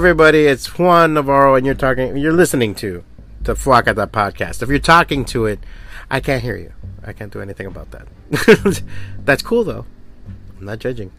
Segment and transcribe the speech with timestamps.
[0.00, 3.04] everybody, it's Juan Navarro, and you're talking, you're listening to
[3.42, 4.62] the Fwacata podcast.
[4.62, 5.60] If you're talking to it,
[6.10, 6.72] I can't hear you.
[7.04, 8.82] I can't do anything about that.
[9.26, 9.84] That's cool though.
[10.58, 11.12] I'm not judging.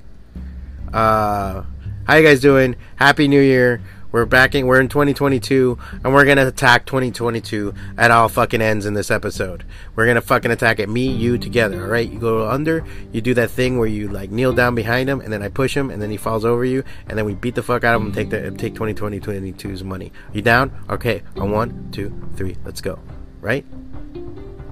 [0.91, 1.61] Uh,
[2.05, 2.75] how you guys doing?
[2.95, 3.83] Happy New Year.
[4.11, 4.67] We're backing.
[4.67, 9.63] We're in 2022, and we're gonna attack 2022 at all fucking ends in this episode.
[9.95, 11.83] We're gonna fucking attack it, me, you, together.
[11.83, 12.09] All right?
[12.09, 12.85] You go under.
[13.13, 15.75] You do that thing where you like kneel down behind him, and then I push
[15.75, 18.01] him, and then he falls over you, and then we beat the fuck out of
[18.01, 20.11] him take the take 2022's money.
[20.33, 20.71] You down?
[20.89, 21.23] Okay.
[21.37, 22.57] On one, two, three.
[22.65, 22.99] Let's go.
[23.39, 23.65] Right?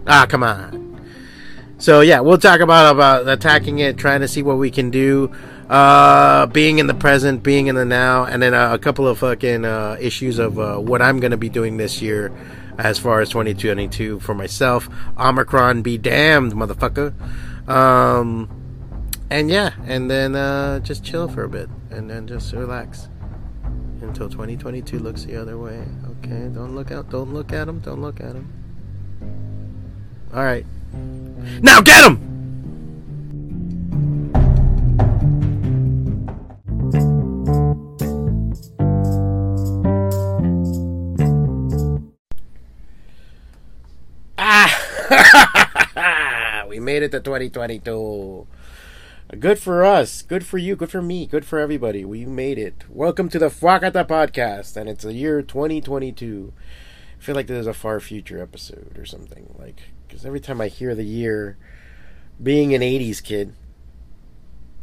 [0.06, 0.90] Ah, come on.
[1.78, 5.34] So yeah, we'll talk about about attacking it, trying to see what we can do
[5.70, 9.20] uh, being in the present, being in the now, and then uh, a couple of
[9.20, 12.32] fucking uh, issues of uh, what I'm going to be doing this year
[12.80, 14.90] as far as 2022 for myself.
[15.18, 17.14] Omicron be damned, motherfucker.
[17.70, 18.50] Um,
[19.30, 23.10] and yeah, and then uh, just chill for a bit, and then just relax
[24.02, 25.86] until 2022 looks the other way.
[26.20, 28.52] Okay, don't look out, don't look at him, don't look at him.
[30.34, 30.66] All right,
[31.62, 32.30] now get him.
[47.00, 48.46] Made it to 2022.
[49.40, 50.22] Good for us.
[50.22, 50.76] Good for you.
[50.76, 51.26] Good for me.
[51.28, 52.04] Good for everybody.
[52.04, 52.84] We made it.
[52.90, 56.52] Welcome to the Fwacata podcast, and it's the year 2022.
[57.18, 59.56] I feel like this is a far future episode or something.
[59.58, 61.58] Like, because every time I hear the year,
[62.44, 63.56] being an 80s kid,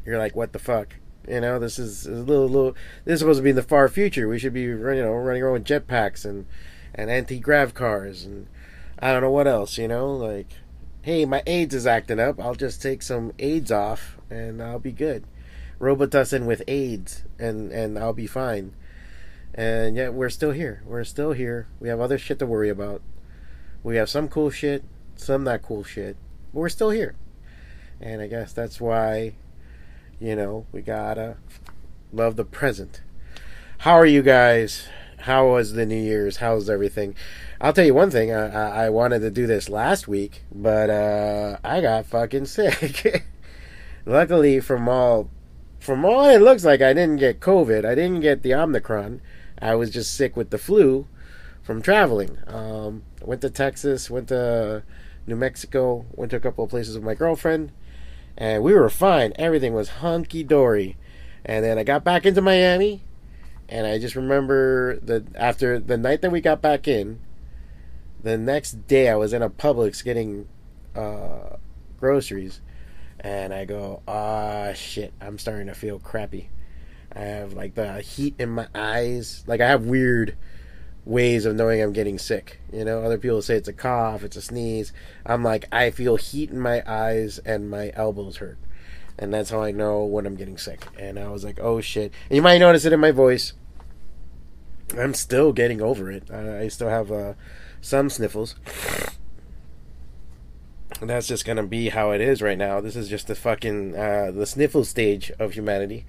[0.06, 0.97] you're like, what the fuck?
[1.28, 2.77] You know, this is a little, little.
[3.04, 4.27] This is supposed to be in the far future.
[4.27, 6.47] We should be, you know, running around with jetpacks and
[6.94, 8.47] and anti grav cars and
[8.98, 10.48] I don't know what else, you know, like,
[11.06, 12.40] hey, my AIDS is acting up.
[12.40, 15.22] I'll just take some AIDS off and I'll be good.
[15.78, 18.74] Robitussin with AIDS and and I'll be fine.
[19.54, 20.82] And yet we're still here.
[20.84, 21.68] We're still here.
[21.78, 23.02] We have other shit to worry about.
[23.84, 24.82] We have some cool shit,
[25.14, 26.16] some not cool shit,
[26.52, 27.14] but we're still here.
[28.00, 29.34] And I guess that's why,
[30.18, 31.36] you know, we gotta
[32.12, 33.00] love the present.
[33.78, 34.88] How are you guys?
[35.26, 36.37] How was the New Year's?
[36.37, 37.16] How's everything?
[37.60, 38.32] I'll tell you one thing.
[38.32, 43.25] I, I, wanted to do this last week, but uh, I got fucking sick.
[44.06, 45.28] Luckily, from all
[45.81, 47.84] from all it looks like, I didn't get COVID.
[47.84, 49.20] I didn't get the Omicron.
[49.60, 51.09] I was just sick with the flu
[51.60, 52.38] from traveling.
[52.47, 54.84] Um, went to Texas, went to
[55.26, 57.72] New Mexico, went to a couple of places with my girlfriend,
[58.38, 59.32] and we were fine.
[59.41, 60.97] Everything was hunky dory.
[61.44, 63.03] And then I got back into Miami,
[63.69, 67.21] and I just remember that after the night that we got back in,
[68.22, 70.49] the next day I was in a Publix getting
[70.94, 71.56] uh,
[71.99, 72.60] groceries,
[73.21, 76.49] and I go, ah, shit, I'm starting to feel crappy.
[77.15, 79.43] I have like the heat in my eyes.
[79.47, 80.37] Like I have weird
[81.06, 82.60] ways of knowing I'm getting sick.
[82.72, 84.92] You know, other people say it's a cough, it's a sneeze.
[85.24, 88.59] I'm like, I feel heat in my eyes and my elbows hurt.
[89.18, 90.86] And that's how I know when I'm getting sick.
[90.98, 92.13] And I was like, oh shit.
[92.28, 93.54] And you might notice it in my voice.
[94.97, 96.30] I'm still getting over it.
[96.30, 97.34] I, I still have uh,
[97.80, 98.54] some sniffles.
[101.01, 102.80] And that's just gonna be how it is right now.
[102.80, 106.07] This is just the fucking uh, the sniffle stage of humanity.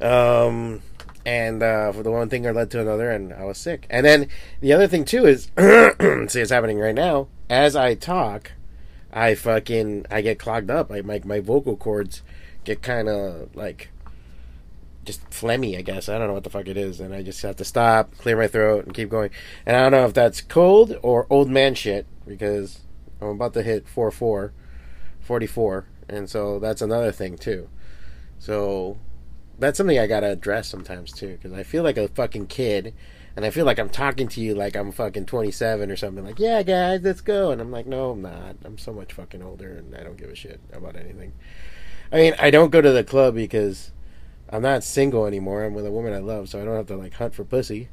[0.00, 0.82] Um,
[1.24, 3.86] and uh, for the one thing I led to another, and I was sick.
[3.90, 4.28] And then
[4.60, 7.28] the other thing too is, see, it's happening right now.
[7.50, 8.52] As I talk,
[9.12, 10.90] I fucking I get clogged up.
[10.90, 12.22] I my my vocal cords
[12.64, 13.90] get kind of like
[15.04, 16.08] just phlegmy, I guess.
[16.08, 18.36] I don't know what the fuck it is, and I just have to stop, clear
[18.36, 19.30] my throat, and keep going.
[19.64, 22.80] And I don't know if that's cold or old man shit because
[23.20, 24.52] I'm about to hit 4 4,
[25.20, 27.68] 44, and so that's another thing too.
[28.38, 28.98] So
[29.58, 32.94] that's something I gotta address sometimes too, because I feel like a fucking kid,
[33.38, 36.24] and I feel like I'm talking to you like I'm fucking 27 or something.
[36.24, 38.56] Like, yeah, guys, let's go, and I'm like, no, I'm not.
[38.64, 41.32] I'm so much fucking older, and I don't give a shit about anything.
[42.10, 43.92] I mean, I don't go to the club because
[44.50, 45.62] I'm not single anymore.
[45.62, 47.90] I'm with a woman I love, so I don't have to like hunt for pussy.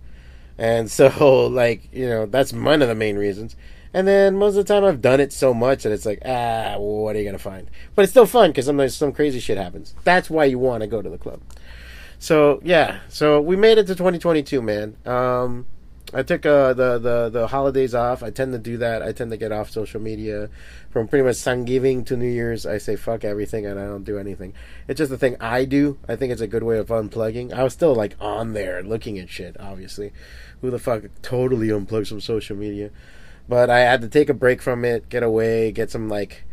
[0.57, 3.55] And so, like, you know, that's one of the main reasons.
[3.93, 6.77] And then most of the time, I've done it so much that it's like, ah,
[6.79, 7.69] what are you gonna find?
[7.93, 9.93] But it's still fun because sometimes some crazy shit happens.
[10.05, 11.41] That's why you want to go to the club.
[12.19, 14.95] So yeah, so we made it to 2022, man.
[15.05, 15.67] Um,
[16.13, 18.21] I took uh, the the the holidays off.
[18.21, 19.01] I tend to do that.
[19.01, 20.49] I tend to get off social media
[20.91, 22.65] from pretty much Thanksgiving to New Year's.
[22.65, 24.53] I say fuck everything and I don't do anything.
[24.87, 25.97] It's just the thing I do.
[26.07, 27.51] I think it's a good way of unplugging.
[27.51, 29.57] I was still like on there looking at shit.
[29.59, 30.13] Obviously,
[30.61, 32.91] who the fuck totally unplugs from social media?
[33.49, 36.45] But I had to take a break from it, get away, get some like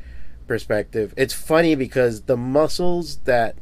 [0.46, 1.12] perspective.
[1.16, 3.56] It's funny because the muscles that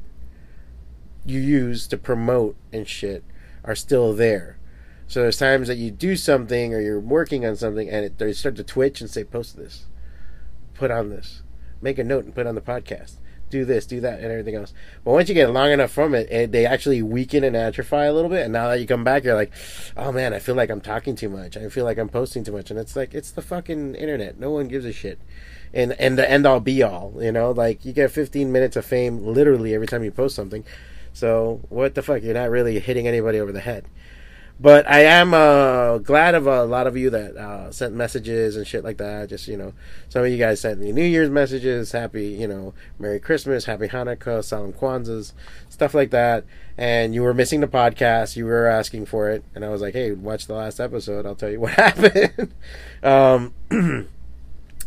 [1.31, 3.25] you use to promote and shit
[3.65, 4.59] are still there.
[5.06, 8.32] So there's times that you do something or you're working on something and it, they
[8.32, 9.87] start to twitch and say, post this,
[10.75, 11.43] put on this,
[11.81, 13.17] make a note and put on the podcast
[13.50, 14.73] do this, do that, and everything else.
[15.05, 18.12] But once you get long enough from it, it, they actually weaken and atrophy a
[18.12, 18.44] little bit.
[18.44, 19.53] And now that you come back, you're like,
[19.97, 21.56] oh man, I feel like I'm talking too much.
[21.56, 22.71] I feel like I'm posting too much.
[22.71, 24.38] And it's like it's the fucking internet.
[24.38, 25.21] No one gives a shit.
[25.75, 28.85] And and the end all be all, you know, like you get 15 minutes of
[28.85, 30.65] fame literally every time you post something.
[31.12, 32.23] So what the fuck?
[32.23, 33.87] You're not really hitting anybody over the head.
[34.62, 38.67] But I am uh, glad of a lot of you that uh, sent messages and
[38.67, 39.31] shit like that.
[39.31, 39.73] Just you know,
[40.11, 43.89] some of you guys sent me New Year's messages, happy you know, Merry Christmas, Happy
[43.89, 45.33] Hanukkah, Salam Kwanzaa,
[45.71, 46.45] stuff like that.
[46.77, 48.37] And you were missing the podcast.
[48.37, 51.25] You were asking for it, and I was like, hey, watch the last episode.
[51.25, 52.53] I'll tell you what happened.
[53.03, 53.55] um,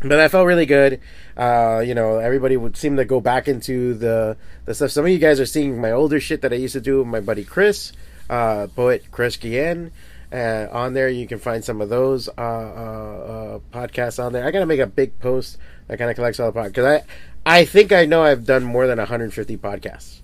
[0.04, 1.00] but I felt really good.
[1.36, 4.90] Uh, you know, everybody would seem to go back into the the stuff.
[4.90, 7.08] Some of you guys are seeing my older shit that I used to do with
[7.08, 7.92] my buddy Chris
[8.28, 9.92] uh, poet Chris Guillen.
[10.32, 14.44] Uh, on there, you can find some of those uh, uh, uh podcasts on there.
[14.44, 17.02] I gotta make a big post that kind of collects all the podcasts because
[17.46, 20.23] I, I think I know I've done more than 150 podcasts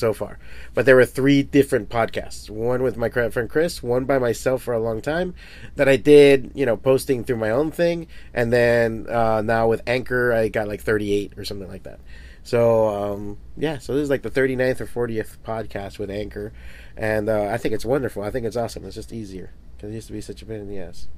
[0.00, 0.38] so far,
[0.74, 2.50] but there were three different podcasts.
[2.50, 5.34] One with my friend Chris, one by myself for a long time
[5.76, 9.82] that I did, you know, posting through my own thing, and then uh, now with
[9.86, 12.00] Anchor, I got like 38 or something like that.
[12.42, 16.52] So um, yeah, so this is like the 39th or 40th podcast with Anchor
[17.00, 18.22] and uh, I think it's wonderful.
[18.22, 18.84] I think it's awesome.
[18.84, 21.08] It's just easier because it used to be such a pain in the ass.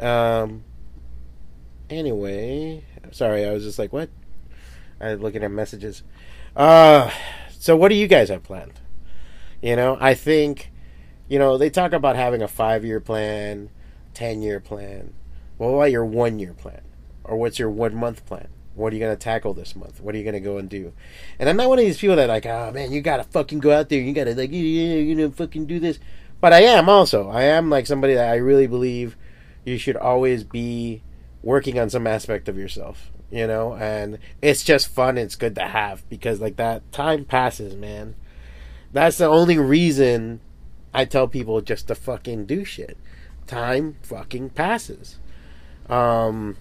[0.00, 0.64] Um.
[1.88, 4.08] Anyway, sorry, I was just like, what?
[5.00, 6.02] I was looking at messages.
[6.56, 7.10] Uh,
[7.50, 8.80] so what do you guys have planned?
[9.60, 10.72] You know, I think,
[11.28, 13.70] you know, they talk about having a five-year plan,
[14.14, 15.12] ten-year plan.
[15.58, 16.80] Well, what about your one-year plan,
[17.24, 18.48] or what's your one-month plan?
[18.74, 20.00] What are you gonna tackle this month?
[20.00, 20.92] What are you gonna go and do?
[21.38, 23.72] And I'm not one of these people that like, oh man, you gotta fucking go
[23.72, 24.00] out there.
[24.00, 25.98] You gotta like, you know, fucking do this.
[26.40, 27.30] But I am also.
[27.30, 29.16] I am like somebody that I really believe
[29.64, 31.02] you should always be
[31.42, 33.10] working on some aspect of yourself.
[33.30, 35.18] You know, and it's just fun.
[35.18, 38.14] It's good to have because like that time passes, man.
[38.92, 40.40] That's the only reason
[40.94, 42.96] I tell people just to fucking do shit.
[43.46, 45.18] Time fucking passes.
[45.88, 46.56] Um,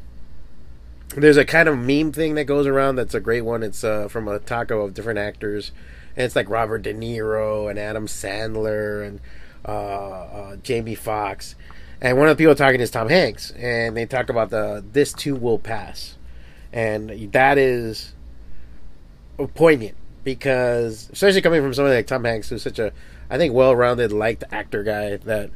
[1.10, 3.64] there's a kind of meme thing that goes around that's a great one.
[3.64, 5.72] It's uh, from a taco of different actors,
[6.16, 9.22] and it's like Robert De Niro and Adam Sandler and
[9.68, 11.56] uh, uh, Jamie Foxx,
[12.02, 15.14] and one of the people talking is Tom Hanks, and they talk about the "This
[15.14, 16.18] too will pass,"
[16.76, 18.14] and that is
[19.56, 22.92] poignant because, especially coming from somebody like Tom Hanks, who's such a,
[23.30, 25.50] I think, well-rounded, liked actor guy that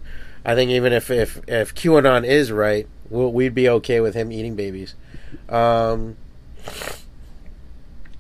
[0.45, 4.31] I think even if if if QAnon is right, we'll, we'd be okay with him
[4.31, 4.95] eating babies.
[5.49, 6.15] Um,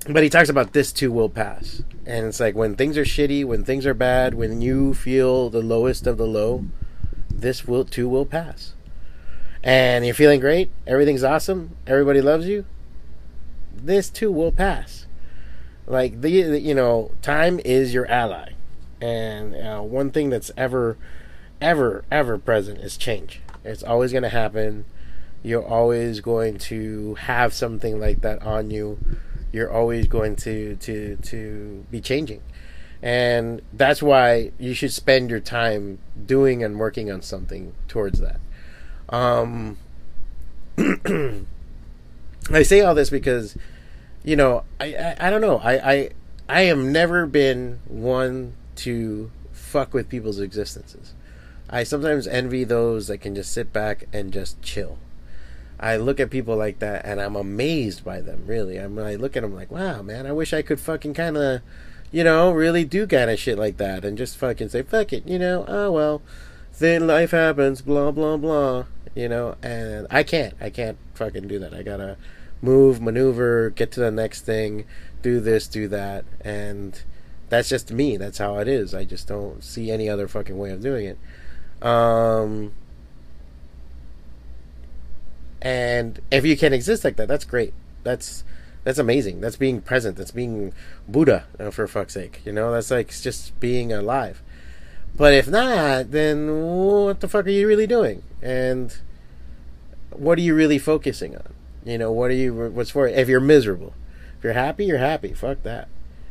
[0.07, 1.81] but he talks about this too will pass.
[2.05, 5.61] And it's like when things are shitty, when things are bad, when you feel the
[5.61, 6.65] lowest of the low,
[7.29, 8.73] this will too will pass.
[9.63, 12.65] And you're feeling great, everything's awesome, everybody loves you.
[13.85, 15.05] This too will pass.
[15.87, 18.53] Like the, you know, time is your ally.
[19.01, 20.97] And uh, one thing that's ever
[21.61, 23.41] ever ever present is change.
[23.63, 24.85] It's always going to happen
[25.43, 28.99] you're always going to have something like that on you.
[29.51, 32.41] You're always going to to to be changing.
[33.01, 38.39] And that's why you should spend your time doing and working on something towards that.
[39.07, 39.77] Um,
[42.51, 43.57] I say all this because,
[44.23, 45.59] you know, I, I, I don't know.
[45.63, 46.09] I, I
[46.49, 51.13] I have never been one to fuck with people's existences.
[51.69, 54.97] I sometimes envy those that can just sit back and just chill.
[55.79, 58.43] I look at people like that and I'm amazed by them.
[58.47, 61.37] Really, I'm I look at them like, wow, man, I wish I could fucking kind
[61.37, 61.61] of,
[62.11, 65.27] you know, really do kind of shit like that and just fucking say fuck it,
[65.27, 65.65] you know.
[65.67, 66.23] Oh well,
[66.79, 69.55] then life happens, blah blah blah, you know.
[69.61, 71.73] And I can't, I can't fucking do that.
[71.75, 72.17] I gotta
[72.61, 74.85] move, maneuver, get to the next thing,
[75.21, 77.03] do this, do that, and
[77.49, 78.17] that's just me.
[78.17, 78.93] That's how it is.
[78.93, 81.85] I just don't see any other fucking way of doing it.
[81.85, 82.73] Um,
[85.61, 87.73] and if you can exist like that, that's great.
[88.03, 88.43] That's
[88.83, 89.41] that's amazing.
[89.41, 90.17] That's being present.
[90.17, 90.73] That's being
[91.07, 92.41] Buddha, for fuck's sake.
[92.45, 94.41] You know, that's like just being alive.
[95.15, 98.23] But if not, then what the fuck are you really doing?
[98.41, 98.95] And
[100.11, 101.53] what are you really focusing on?
[101.89, 102.53] You know, what are you?
[102.53, 103.07] What's for?
[103.07, 103.93] If you're miserable,
[104.37, 105.33] if you're happy, you're happy.
[105.33, 105.87] Fuck that.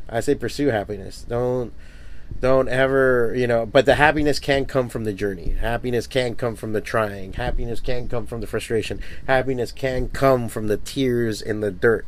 [0.08, 1.24] I say pursue happiness.
[1.28, 1.72] Don't
[2.40, 6.54] don't ever you know but the happiness can come from the journey happiness can come
[6.54, 11.40] from the trying happiness can come from the frustration happiness can come from the tears
[11.40, 12.04] in the dirt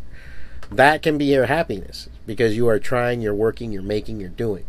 [0.70, 4.64] that can be your happiness because you are trying you're working you're making you're doing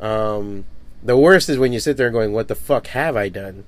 [0.00, 0.64] Um,
[1.02, 3.64] the worst is when you sit there and going, "What the fuck have I done?"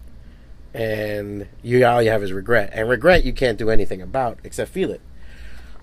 [0.76, 4.70] And you all you have is regret, and regret you can't do anything about except
[4.70, 5.00] feel it.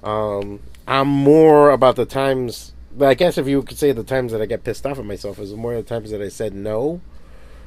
[0.04, 2.74] Um, I'm more about the times.
[3.02, 5.40] I guess if you could say the times that I get pissed off at myself
[5.40, 7.02] is more the times that I said no,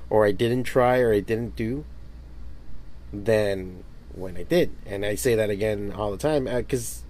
[0.08, 1.84] or I didn't try, or I didn't do,
[3.12, 3.82] than
[4.14, 4.70] when I did.
[4.86, 7.02] And I say that again all the time because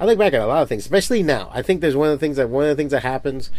[0.00, 1.50] uh, I look back at a lot of things, especially now.
[1.52, 3.50] I think there's one of the things that one of the things that happens,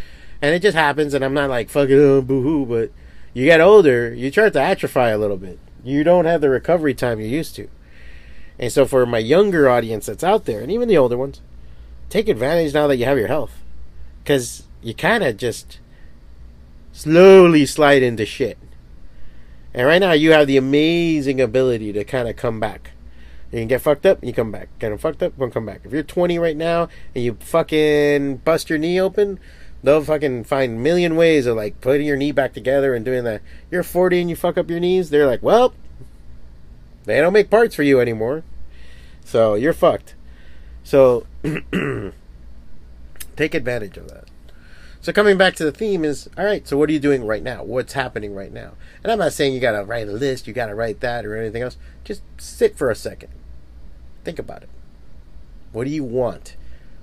[0.41, 2.91] and it just happens, and I'm not like fucking oh, boo hoo, but
[3.31, 5.59] you get older, you start to atrophy a little bit.
[5.89, 7.67] You don't have the recovery time you used to.
[8.57, 11.41] And so for my younger audience that's out there, and even the older ones,
[12.09, 13.61] take advantage now that you have your health.
[14.23, 15.79] Because you kind of just
[16.91, 18.57] slowly slide into shit.
[19.73, 22.91] And right now, you have the amazing ability to kind of come back.
[23.51, 24.69] You can get fucked up, you come back.
[24.79, 25.81] Get fucked up, and come back.
[25.83, 29.39] If you're 20 right now and you fucking bust your knee open,
[29.83, 33.41] they'll fucking find million ways of like putting your knee back together and doing that.
[33.71, 35.73] You're 40 and you fuck up your knees, they're like, well,
[37.05, 38.43] they don't make parts for you anymore.
[39.23, 40.15] So you're fucked.
[40.83, 41.25] So
[43.35, 44.25] take advantage of that.
[45.01, 46.67] So coming back to the theme is all right.
[46.67, 47.63] So what are you doing right now?
[47.63, 48.73] What's happening right now?
[49.03, 51.25] And I'm not saying you got to write a list, you got to write that
[51.25, 51.77] or anything else.
[52.03, 53.29] Just sit for a second.
[54.23, 54.69] Think about it.
[55.71, 56.55] What do you want?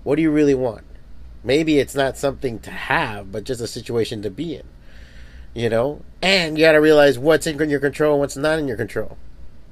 [0.03, 0.85] What do you really want?
[1.47, 4.65] Maybe it's not something to have, but just a situation to be in.
[5.55, 6.03] You know?
[6.21, 9.17] And you got to realize what's in your control and what's not in your control.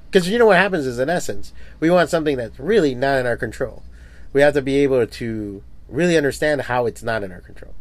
[0.07, 3.27] Because you know what happens is, in essence, we want something that's really not in
[3.27, 3.83] our control.
[4.33, 7.75] We have to be able to really understand how it's not in our control.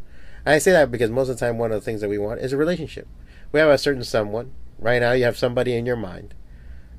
[0.44, 2.18] And I say that because most of the time, one of the things that we
[2.18, 3.08] want is a relationship.
[3.52, 4.54] We have a certain someone.
[4.80, 6.34] Right now, you have somebody in your mind,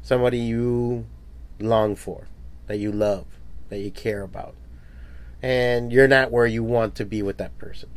[0.00, 1.06] somebody you
[1.58, 2.28] long for,
[2.68, 3.26] that you love,
[3.68, 4.54] that you care about.
[5.44, 7.90] And you're not where you want to be with that person.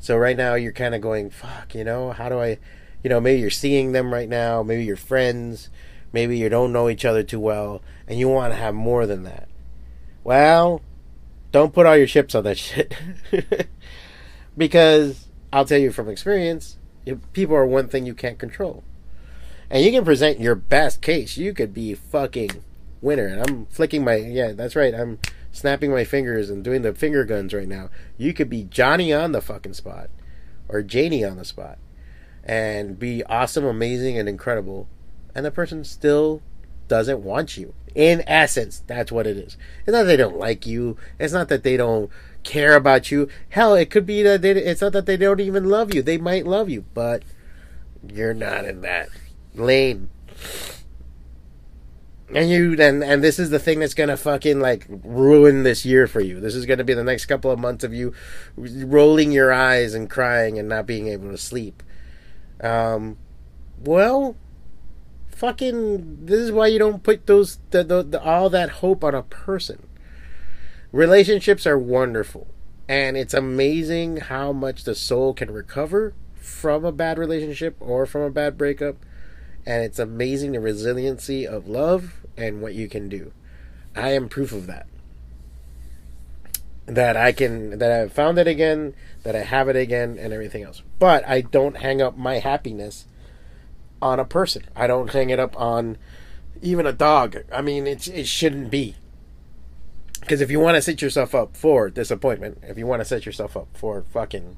[0.00, 2.58] So right now, you're kind of going, fuck, you know, how do I,
[3.04, 5.70] you know, maybe you're seeing them right now, maybe you're friends,
[6.12, 9.22] maybe you don't know each other too well, and you want to have more than
[9.22, 9.48] that.
[10.24, 10.82] Well,
[11.52, 12.96] don't put all your chips on that shit.
[14.56, 16.78] because I'll tell you from experience,
[17.32, 18.82] people are one thing you can't control.
[19.70, 21.36] And you can present your best case.
[21.36, 22.64] You could be fucking
[23.00, 23.28] winner.
[23.28, 24.92] And I'm flicking my yeah, that's right.
[24.92, 25.20] I'm
[25.52, 27.90] snapping my fingers and doing the finger guns right now.
[28.16, 30.10] You could be Johnny on the fucking spot
[30.68, 31.78] or Janie on the spot
[32.44, 34.88] and be awesome, amazing, and incredible.
[35.34, 36.42] And the person still
[36.88, 37.74] doesn't want you.
[37.94, 39.56] In essence, that's what it is.
[39.80, 40.96] It's not that they don't like you.
[41.18, 42.10] It's not that they don't
[42.42, 43.28] care about you.
[43.50, 46.02] Hell, it could be that they, it's not that they don't even love you.
[46.02, 47.22] They might love you, but
[48.06, 49.08] you're not in that
[49.54, 50.10] lane.
[52.34, 56.06] And you and and this is the thing that's gonna fucking like ruin this year
[56.06, 56.40] for you.
[56.40, 58.12] This is gonna be the next couple of months of you
[58.56, 61.82] rolling your eyes and crying and not being able to sleep.
[62.62, 63.16] Um,
[63.82, 64.36] well,
[65.40, 69.14] fucking, this is why you don't put those the, the, the all that hope on
[69.14, 69.86] a person
[70.92, 72.48] relationships are wonderful
[72.88, 78.22] and it's amazing how much the soul can recover from a bad relationship or from
[78.22, 78.96] a bad breakup
[79.64, 83.32] and it's amazing the resiliency of love and what you can do.
[83.94, 84.86] I am proof of that.
[86.86, 90.64] That i can that I've found it again that i have it again and everything
[90.64, 90.82] else.
[90.98, 93.06] But i don't hang up my happiness
[94.02, 94.64] on a person.
[94.74, 95.98] I don't hang it up on
[96.62, 97.36] even a dog.
[97.52, 98.96] I mean it, it shouldn't be.
[100.20, 103.24] Because if you want to set yourself up for disappointment, if you want to set
[103.24, 104.56] yourself up for fucking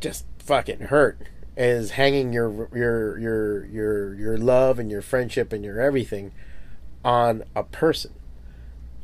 [0.00, 1.20] just fucking hurt,
[1.56, 6.32] is hanging your your your your your love and your friendship and your everything
[7.04, 8.12] on a person.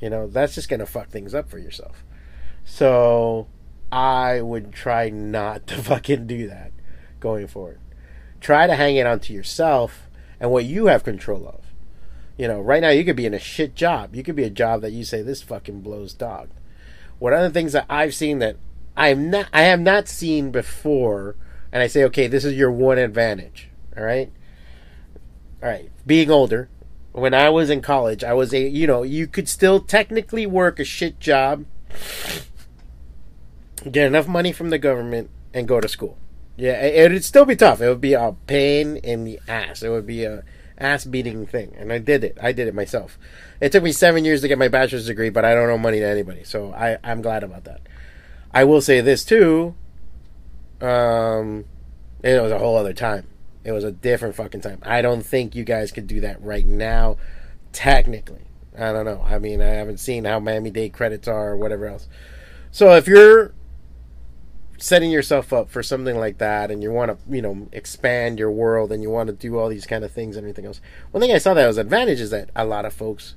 [0.00, 2.04] You know, that's just gonna fuck things up for yourself.
[2.64, 3.48] So
[3.90, 6.72] I would try not to fucking do that
[7.20, 7.80] going forward.
[8.40, 10.08] Try to hang it onto yourself
[10.38, 11.64] and what you have control of.
[12.36, 14.14] You know, right now you could be in a shit job.
[14.14, 16.50] You could be a job that you say this fucking blows dog.
[17.18, 18.56] One of the things that I've seen that
[18.96, 21.36] I'm not I have not seen before
[21.72, 23.68] and I say, okay, this is your one advantage.
[23.96, 24.30] All right?
[25.62, 25.90] All right.
[26.06, 26.68] Being older,
[27.14, 30.80] when I was in college, I was a you know, you could still technically work
[30.80, 31.64] a shit job,
[33.90, 36.18] get enough money from the government, and go to school.
[36.56, 37.80] Yeah, it, would still be tough.
[37.80, 39.82] It would be a pain in the ass.
[39.82, 40.42] It would be a
[40.76, 42.36] ass beating thing, and I did it.
[42.42, 43.16] I did it myself.
[43.60, 46.00] It took me seven years to get my bachelor's degree, but I don't owe money
[46.00, 47.80] to anybody, so I I'm glad about that.
[48.52, 49.76] I will say this too.
[50.80, 51.64] Um,
[52.24, 53.28] it was a whole other time.
[53.64, 54.78] It was a different fucking time.
[54.82, 57.16] I don't think you guys could do that right now,
[57.72, 58.42] technically.
[58.76, 59.22] I don't know.
[59.24, 62.08] I mean, I haven't seen how Miami Dade credits are or whatever else.
[62.70, 63.54] So if you're
[64.78, 68.50] setting yourself up for something like that and you want to you know expand your
[68.50, 70.80] world and you want to do all these kind of things and everything else
[71.12, 73.36] one thing i saw that was advantage is that a lot of folks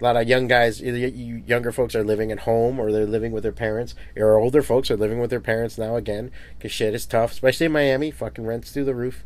[0.00, 3.42] a lot of young guys younger folks are living at home or they're living with
[3.42, 7.04] their parents or older folks are living with their parents now again because shit is
[7.06, 9.24] tough especially in miami fucking rents through the roof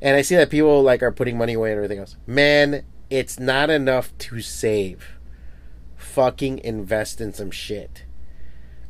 [0.00, 3.38] and i see that people like are putting money away and everything else man it's
[3.38, 5.18] not enough to save
[5.96, 8.04] fucking invest in some shit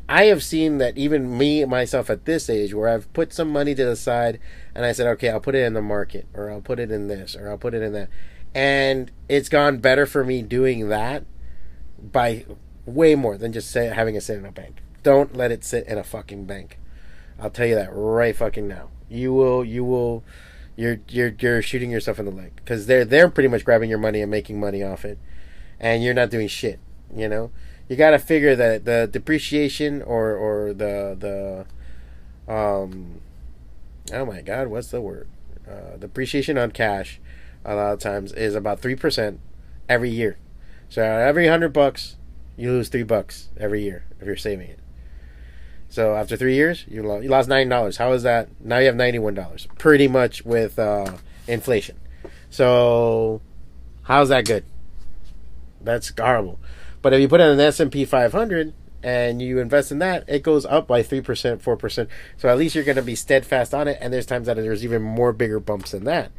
[0.08, 3.74] I have seen that even me myself at this age, where I've put some money
[3.74, 4.38] to the side
[4.74, 7.08] and I said, okay, I'll put it in the market, or I'll put it in
[7.08, 8.08] this, or I'll put it in that,
[8.54, 11.24] and it's gone better for me doing that
[12.00, 12.46] by
[12.84, 14.76] way more than just say, having it sit in a bank.
[15.02, 16.78] Don't let it sit in a fucking bank.
[17.38, 18.90] I'll tell you that right fucking now.
[19.08, 20.24] You will, you will,
[20.76, 22.52] you're you're you're shooting yourself in the leg.
[22.56, 25.18] Because they're they're pretty much grabbing your money and making money off it,
[25.80, 26.78] and you're not doing shit.
[27.14, 27.50] You know?
[27.88, 31.66] You got to figure that the depreciation or or the
[32.46, 33.20] the um
[34.12, 35.28] oh my god what's the word?
[35.68, 37.20] Uh, depreciation on cash
[37.64, 39.38] a lot of times is about 3%
[39.88, 40.38] every year.
[40.88, 42.16] So every 100 bucks
[42.56, 44.78] you lose 3 bucks every year if you're saving it
[45.88, 48.94] so after 3 years you lost, you lost $9 how is that now you have
[48.94, 51.96] $91 pretty much with uh, inflation
[52.50, 53.40] so
[54.02, 54.64] how's that good
[55.80, 56.58] that's horrible
[57.02, 58.72] but if you put in an S&P 500
[59.06, 62.08] and you invest in that, it goes up by 3%, 4%.
[62.36, 63.98] So at least you're going to be steadfast on it.
[64.00, 66.32] And there's times that there's even more bigger bumps than that.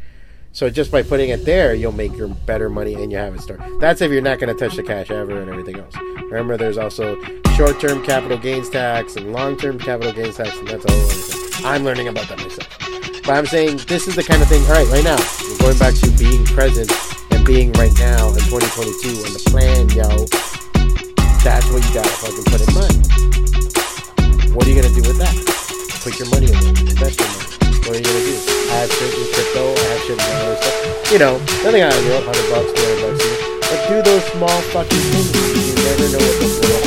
[0.57, 3.41] So just by putting it there, you'll make your better money and you have it
[3.41, 3.61] start.
[3.79, 5.95] That's if you're not going to touch the cash ever and everything else.
[6.31, 7.15] Remember, there's also
[7.55, 11.63] short-term capital gains tax and long-term capital gains tax, and that's a whole other thing.
[11.63, 12.75] I'm learning about that myself.
[13.21, 14.63] But I'm saying this is the kind of thing.
[14.63, 16.91] All right, right now, we're going back to being present
[17.29, 20.25] and being right now in 2022 and the plan, yo
[21.45, 22.97] that's what you gotta fucking put in money.
[24.55, 25.37] What are you gonna do with that?
[26.01, 27.46] Put your money away, invest your money.
[27.87, 28.35] What are you gonna do?
[28.67, 31.07] I have shit certain crypto, I have shit certain other stuff.
[31.07, 33.39] You know, nothing out of world, 100 bucks, 200 bucks here.
[33.63, 35.31] But do those small fucking things.
[35.31, 36.83] You never know what the blow up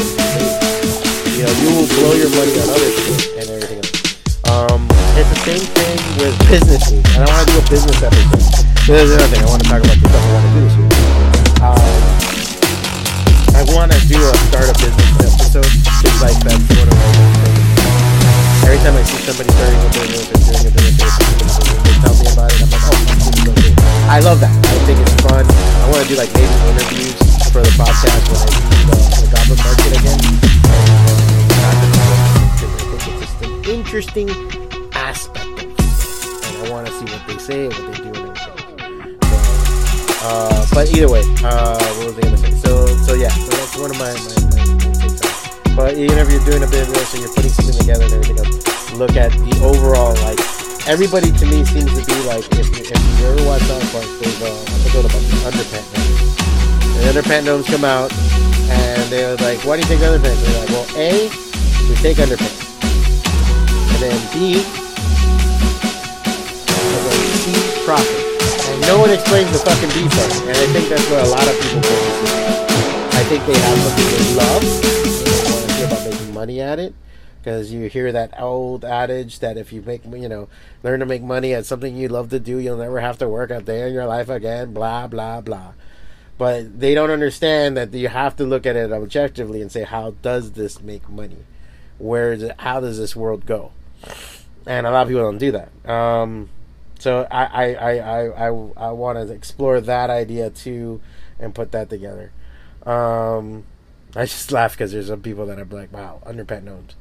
[1.25, 4.45] You know, you will blow your money on other shit and everything else.
[4.45, 4.85] Um,
[5.17, 7.01] it's the same thing with businesses.
[7.17, 8.61] And I want to do a business episode.
[8.85, 10.61] So there's another thing I want to talk about the stuff I want to do
[10.69, 10.93] this year.
[11.65, 11.81] Um,
[13.57, 15.65] I want to do a start a business episode,
[16.05, 17.60] just like that's one of my things.
[18.71, 22.55] Every time I see somebody starting a business and doing a they tell me about
[22.55, 22.63] it.
[22.63, 23.43] I'm like, oh, this is.
[24.07, 24.55] I love that.
[24.55, 25.43] I think it's fun.
[25.43, 27.19] I want to do like maybe interviews
[27.51, 30.23] for the podcast when I do the, the Goblin Market again.
[33.75, 34.31] Interesting
[34.95, 35.67] aspect of.
[36.47, 39.19] And I want to see what they say, and what they do, and everything.
[39.19, 42.55] So, uh, but either way, uh, what was I going to say?
[42.63, 44.40] So, so yeah, so that's one of my, my,
[45.77, 49.17] But if you're doing a business and you're putting something together and everything else, look
[49.17, 50.39] at the overall, like,
[50.87, 54.41] everybody to me seems to be like, if, if you ever watch South Park, there's
[54.45, 54.53] a
[54.83, 56.37] episode about the underpant gnomes.
[56.85, 58.13] And the underpant gnomes come out,
[58.69, 60.43] and they're like, why do you take underpants?
[60.43, 61.31] They're like, well, A,
[61.89, 62.61] we take underpants.
[63.95, 64.61] And then B,
[67.41, 67.57] C,
[67.87, 68.21] profit.
[68.69, 70.33] And no one explains the fucking B part.
[70.45, 72.61] And I think that's what a lot of people on.
[73.17, 75.20] I think they have something they love.
[76.41, 76.95] Money at it
[77.41, 80.49] because you hear that old adage that if you make you know
[80.83, 83.51] learn to make money at something you love to do, you'll never have to work
[83.51, 84.73] a day in your life again.
[84.73, 85.73] Blah blah blah.
[86.39, 90.15] But they don't understand that you have to look at it objectively and say, how
[90.23, 91.45] does this make money?
[91.99, 92.55] Where is it?
[92.59, 93.73] How does this world go?
[94.67, 95.71] And a lot of people don't do that.
[95.89, 96.49] Um,
[96.99, 98.49] so I I I I, I,
[98.89, 101.01] I want to explore that idea too
[101.39, 102.33] and put that together.
[102.87, 103.65] Um,
[104.17, 106.97] I just laugh because there's some people that are like, wow, underpants gnomes.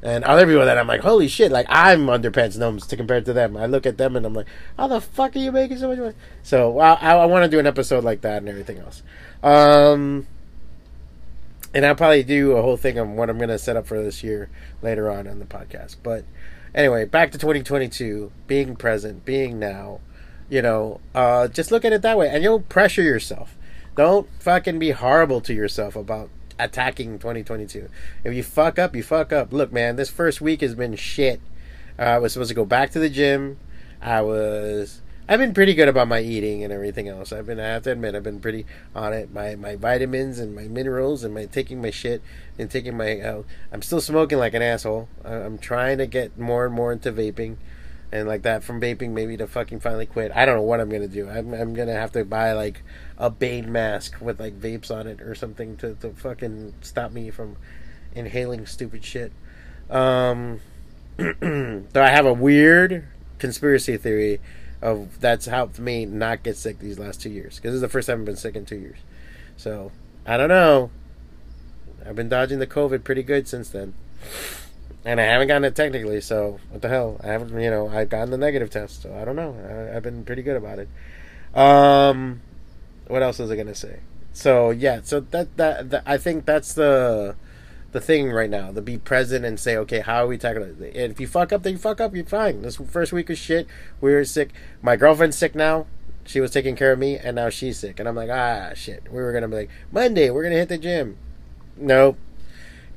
[0.00, 3.32] And other people that I'm like, holy shit, like I'm underpants gnomes to compare to
[3.32, 3.56] them.
[3.56, 5.98] I look at them and I'm like, how the fuck are you making so much
[5.98, 6.14] money?
[6.42, 9.02] So well, I, I want to do an episode like that and everything else.
[9.42, 10.26] Um,
[11.74, 14.02] and I'll probably do a whole thing on what I'm going to set up for
[14.02, 14.48] this year
[14.82, 15.96] later on in the podcast.
[16.02, 16.24] But
[16.74, 20.00] anyway, back to 2022, being present, being now.
[20.48, 23.58] You know, uh, just look at it that way, and you'll pressure yourself.
[23.96, 27.88] Don't fucking be horrible to yourself about attacking 2022.
[28.24, 29.52] If you fuck up, you fuck up.
[29.52, 31.40] Look, man, this first week has been shit.
[31.98, 33.58] Uh, I was supposed to go back to the gym.
[34.00, 35.00] I was.
[35.30, 37.32] I've been pretty good about my eating and everything else.
[37.32, 37.60] I've been.
[37.60, 39.32] I have to admit, I've been pretty on it.
[39.32, 42.22] My my vitamins and my minerals and my taking my shit
[42.58, 43.20] and taking my.
[43.20, 43.42] Uh,
[43.72, 45.08] I'm still smoking like an asshole.
[45.24, 47.56] I'm trying to get more and more into vaping
[48.10, 50.32] and like that from vaping maybe to fucking finally quit.
[50.34, 51.28] I don't know what I'm gonna do.
[51.28, 52.82] I'm I'm gonna have to buy like
[53.18, 57.30] a Bane mask with like vapes on it or something to, to fucking stop me
[57.30, 57.56] from
[58.14, 59.32] inhaling stupid shit.
[59.90, 60.60] Um
[61.18, 63.04] so I have a weird
[63.38, 64.40] conspiracy theory
[64.80, 67.88] of that's helped me not get sick these last two years because this is the
[67.88, 68.98] first time I've been sick in two years.
[69.56, 69.92] So
[70.24, 70.90] I don't know.
[72.06, 73.92] I've been dodging the COVID pretty good since then,
[75.04, 76.20] and I haven't gotten it technically.
[76.20, 77.20] So what the hell?
[77.22, 77.58] I haven't.
[77.60, 79.56] You know, I've gotten the negative test, so I don't know.
[79.68, 80.88] I, have been pretty good about it.
[81.54, 82.42] Um,
[83.06, 84.00] what else was I gonna say?
[84.32, 87.36] So yeah, so that that, that I think that's the
[87.92, 90.94] the thing right now to be present and say, okay, how are we tackling it?
[90.94, 92.14] And if you fuck up, then you fuck up.
[92.14, 92.62] You're fine.
[92.62, 93.66] This first week was shit.
[94.00, 94.50] We were sick.
[94.82, 95.86] My girlfriend's sick now.
[96.26, 97.98] She was taking care of me, and now she's sick.
[97.98, 99.10] And I'm like, ah, shit.
[99.10, 100.28] We were gonna be like Monday.
[100.28, 101.16] We're gonna hit the gym.
[101.78, 102.18] Nope.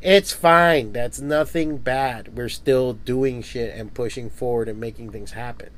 [0.02, 0.94] It's fine.
[0.94, 2.36] That's nothing bad.
[2.36, 5.70] We're still doing shit and pushing forward and making things happen.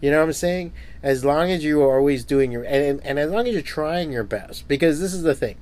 [0.00, 0.72] You know what I'm saying?
[1.02, 4.10] As long as you are always doing your and, and as long as you're trying
[4.10, 5.56] your best, because this is the thing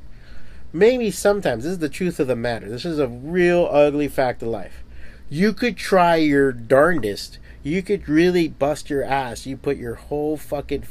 [0.73, 2.69] maybe sometimes this is the truth of the matter.
[2.69, 4.85] This is a real ugly fact of life.
[5.29, 7.39] You could try your darndest.
[7.63, 9.47] You could really bust your ass.
[9.47, 10.85] You put your whole fucking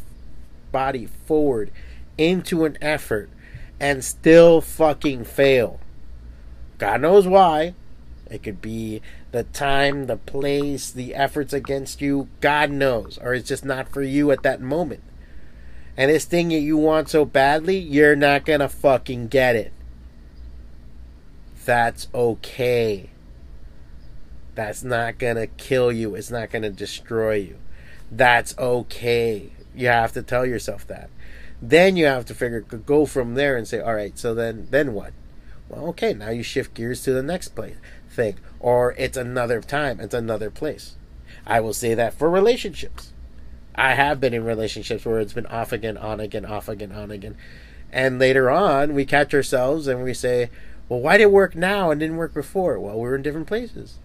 [0.71, 1.71] body forward
[2.17, 3.29] into an effort
[3.79, 5.79] and still fucking fail.
[6.79, 7.75] God knows why.
[8.31, 12.29] It could be the time, the place, the efforts against you.
[12.41, 13.19] God knows.
[13.21, 15.03] Or it's just not for you at that moment
[15.99, 19.73] and this thing that you want so badly, you're not gonna fucking get it.
[21.65, 23.09] That's okay.
[24.55, 26.15] That's not gonna kill you.
[26.15, 27.57] It's not gonna destroy you.
[28.09, 29.51] That's okay.
[29.75, 31.09] You have to tell yourself that.
[31.61, 34.17] Then you have to figure go from there and say, all right.
[34.17, 35.11] So then, then what?
[35.69, 36.13] Well, okay.
[36.13, 37.77] Now you shift gears to the next place
[38.09, 39.99] thing, or it's another time.
[39.99, 40.95] It's another place.
[41.45, 43.13] I will say that for relationships.
[43.75, 47.11] I have been in relationships where it's been off again, on again, off again, on
[47.11, 47.37] again.
[47.91, 50.49] And later on, we catch ourselves and we say,
[50.89, 52.79] well, why did it work now and didn't work before?
[52.79, 53.97] Well, we were in different places.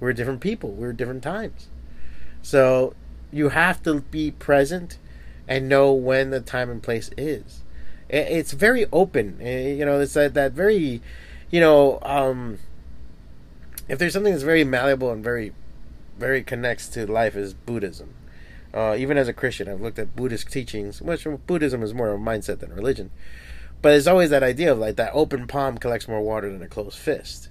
[0.00, 0.72] We were different people.
[0.72, 1.68] We were different times.
[2.42, 2.94] So
[3.30, 4.98] you have to be present
[5.46, 7.60] and know when the time and place is.
[8.08, 9.38] It's very open.
[9.40, 11.00] Eh, you know, it's that, that very,
[11.50, 12.58] you know, um,
[13.88, 15.52] if there's something that's very malleable and very,
[16.18, 18.14] very connects to life is Buddhism
[18.74, 22.20] uh, even as a Christian, I've looked at Buddhist teachings, which Buddhism is more of
[22.20, 23.12] a mindset than religion.
[23.80, 26.66] But there's always that idea of like that open palm collects more water than a
[26.66, 27.50] closed fist.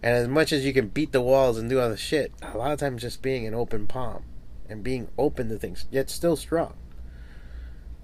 [0.00, 2.56] And as much as you can beat the walls and do all the shit, a
[2.56, 4.24] lot of times just being an open palm
[4.68, 6.74] and being open to things, yet still strong,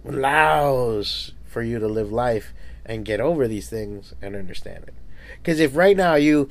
[0.05, 2.55] allows for you to live life
[2.87, 4.95] and get over these things and understand it.
[5.39, 6.49] Because if right now you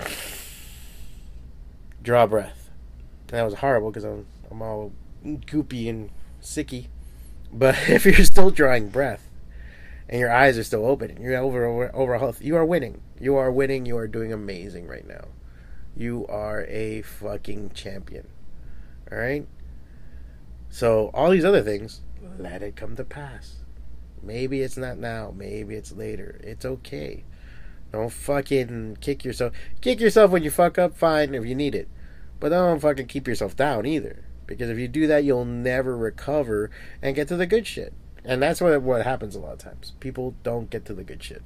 [2.03, 2.69] draw breath,
[3.27, 4.91] that was horrible because I'm, I'm all
[5.25, 6.09] goopy and
[6.41, 6.87] sicky.
[7.51, 9.29] But if you're still drawing breath
[10.09, 12.41] and your eyes are still open, you're over over over health.
[12.41, 13.01] You are winning.
[13.19, 13.85] You are winning.
[13.85, 15.25] You are doing amazing right now.
[15.95, 18.27] You are a fucking champion.
[19.11, 19.47] All right.
[20.69, 22.01] So all these other things,
[22.37, 23.58] let it come to pass.
[24.21, 25.33] Maybe it's not now.
[25.35, 26.39] Maybe it's later.
[26.43, 27.23] It's okay.
[27.91, 29.53] Don't fucking kick yourself.
[29.81, 30.95] Kick yourself when you fuck up.
[30.95, 31.87] Fine if you need it,
[32.39, 34.25] but don't fucking keep yourself down either.
[34.45, 36.69] Because if you do that, you'll never recover
[37.01, 37.93] and get to the good shit.
[38.23, 39.93] And that's what what happens a lot of times.
[39.99, 41.43] People don't get to the good shit.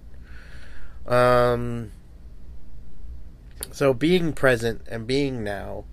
[1.07, 1.91] Um.
[3.71, 5.85] So being present and being now,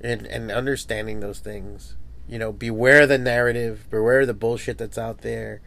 [0.00, 1.96] and and understanding those things,
[2.28, 5.60] you know, beware the narrative, beware the bullshit that's out there,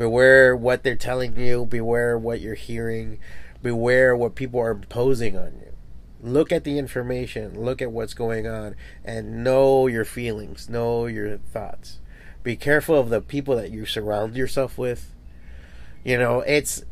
[0.00, 3.18] beware what they're telling you, beware what you're hearing,
[3.62, 5.70] beware what people are imposing on you
[6.22, 11.38] look at the information, look at what's going on, and know your feelings, know your
[11.38, 11.98] thoughts.
[12.42, 15.14] Be careful of the people that you surround yourself with.
[16.04, 16.84] You know, it's.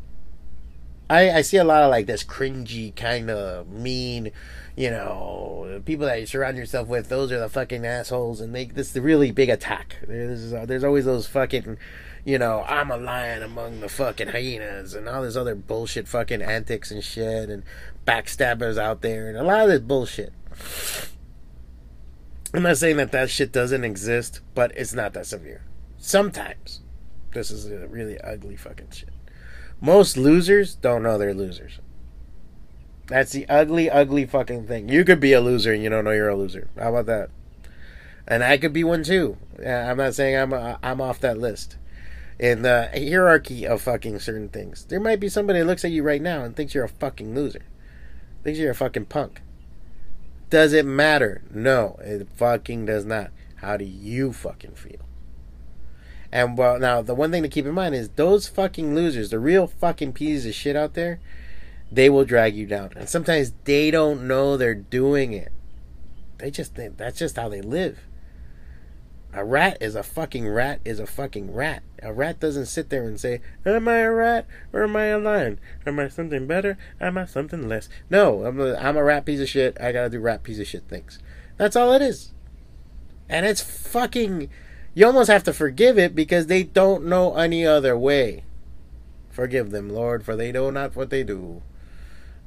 [1.09, 4.31] I, I see a lot of like this cringy kind of mean,
[4.75, 7.09] you know, people that you surround yourself with.
[7.09, 9.97] Those are the fucking assholes, and they this is the really big attack.
[10.07, 11.77] There's there's always those fucking
[12.29, 16.43] you know, I'm a lion among the fucking hyenas and all this other bullshit fucking
[16.43, 17.63] antics and shit and
[18.05, 20.31] backstabbers out there and a lot of this bullshit.
[22.53, 25.63] I'm not saying that that shit doesn't exist, but it's not that severe.
[25.97, 26.81] Sometimes.
[27.33, 29.09] This is really ugly fucking shit.
[29.81, 31.79] Most losers don't know they're losers.
[33.07, 34.87] That's the ugly, ugly fucking thing.
[34.87, 36.69] You could be a loser and you don't know you're a loser.
[36.77, 37.31] How about that?
[38.27, 39.37] And I could be one too.
[39.65, 41.78] I'm not saying I'm uh, I'm off that list
[42.39, 44.85] in the hierarchy of fucking certain things.
[44.85, 47.35] There might be somebody that looks at you right now and thinks you're a fucking
[47.35, 47.65] loser.
[48.43, 49.41] Thinks you're a fucking punk.
[50.49, 51.43] Does it matter?
[51.51, 53.31] No, it fucking does not.
[53.57, 55.01] How do you fucking feel?
[56.31, 59.39] And well, now the one thing to keep in mind is those fucking losers, the
[59.39, 61.19] real fucking pieces of shit out there,
[61.91, 62.91] they will drag you down.
[62.95, 65.51] And sometimes they don't know they're doing it.
[66.37, 67.99] They just think that's just how they live.
[69.31, 71.83] A rat is a fucking rat is a fucking rat.
[72.01, 75.19] A rat doesn't sit there and say, Am I a rat or am I a
[75.19, 75.59] lion?
[75.85, 76.77] Am I something better?
[76.99, 77.89] Am I something less?
[78.09, 79.79] No, I'm a, I'm a rat piece of shit.
[79.79, 81.19] I gotta do rat piece of shit things.
[81.57, 82.33] That's all it is.
[83.27, 84.49] And it's fucking.
[84.95, 88.43] You almost have to forgive it because they don't know any other way.
[89.29, 91.61] Forgive them, Lord, for they know not what they do.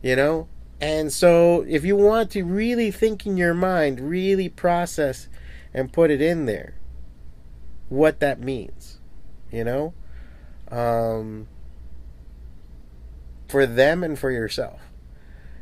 [0.02, 0.48] You know?
[0.80, 5.28] And so, if you want to really think in your mind, really process
[5.74, 6.74] and put it in there,
[7.88, 8.98] what that means,
[9.50, 9.94] you know?
[10.70, 11.48] Um,
[13.48, 14.80] for them and for yourself.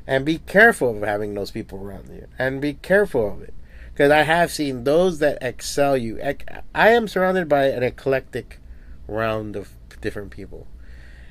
[0.07, 2.27] And be careful of having those people around you.
[2.39, 3.55] And be careful of it.
[3.93, 6.21] Because I have seen those that excel you.
[6.75, 8.61] I am surrounded by an eclectic
[9.07, 9.71] round of
[10.01, 10.67] different people.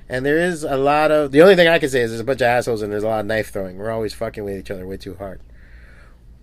[0.08, 1.32] And there is a lot of.
[1.32, 3.08] The only thing I can say is there's a bunch of assholes and there's a
[3.08, 3.78] lot of knife throwing.
[3.78, 5.42] We're always fucking with each other way too hard.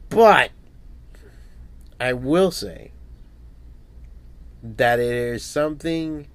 [0.08, 0.50] But
[1.98, 2.92] I will say
[4.62, 6.26] that it is something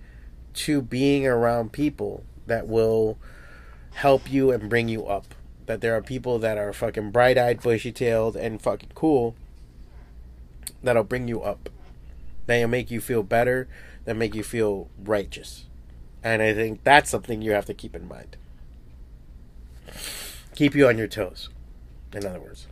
[0.54, 3.17] to being around people that will
[3.93, 5.36] help you and bring you up.
[5.65, 9.36] That there are people that are fucking bright eyed, bushy tailed, and fucking cool
[10.84, 11.69] that'll bring you up.
[12.47, 13.67] That'll make you feel better,
[14.06, 15.65] that make you feel righteous.
[16.24, 18.38] And I think that's something you have to keep in mind.
[20.56, 21.50] Keep you on your toes,
[22.13, 22.67] in other words.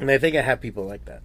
[0.00, 1.22] And I think I have people like that.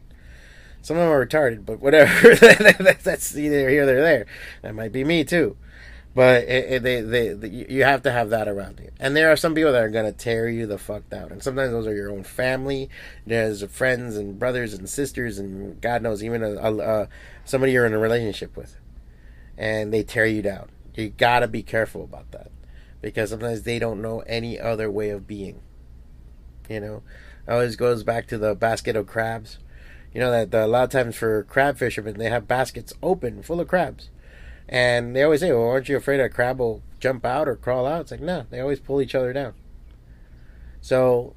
[0.82, 2.36] Some of them are retarded, but whatever.
[3.04, 4.26] that's either here or there.
[4.62, 5.58] That might be me too.
[6.14, 8.90] But it, it, they, they, they, you have to have that around you.
[9.00, 11.32] And there are some people that are going to tear you the fuck down.
[11.32, 12.90] And sometimes those are your own family.
[13.26, 17.10] There's friends and brothers and sisters, and God knows, even a, a, a
[17.46, 18.78] somebody you're in a relationship with
[19.58, 20.70] and they tear you down.
[20.94, 22.52] You gotta be careful about that
[23.02, 25.62] because sometimes they don't know any other way of being.
[26.70, 27.04] You know,
[27.54, 29.60] always goes back to the basket of crabs.
[30.14, 33.60] You know that a lot of times for crab fishermen they have baskets open full
[33.60, 34.10] of crabs,
[34.68, 37.86] and they always say, "Well, aren't you afraid a crab will jump out or crawl
[37.86, 39.54] out?" It's like no, they always pull each other down.
[40.82, 41.34] So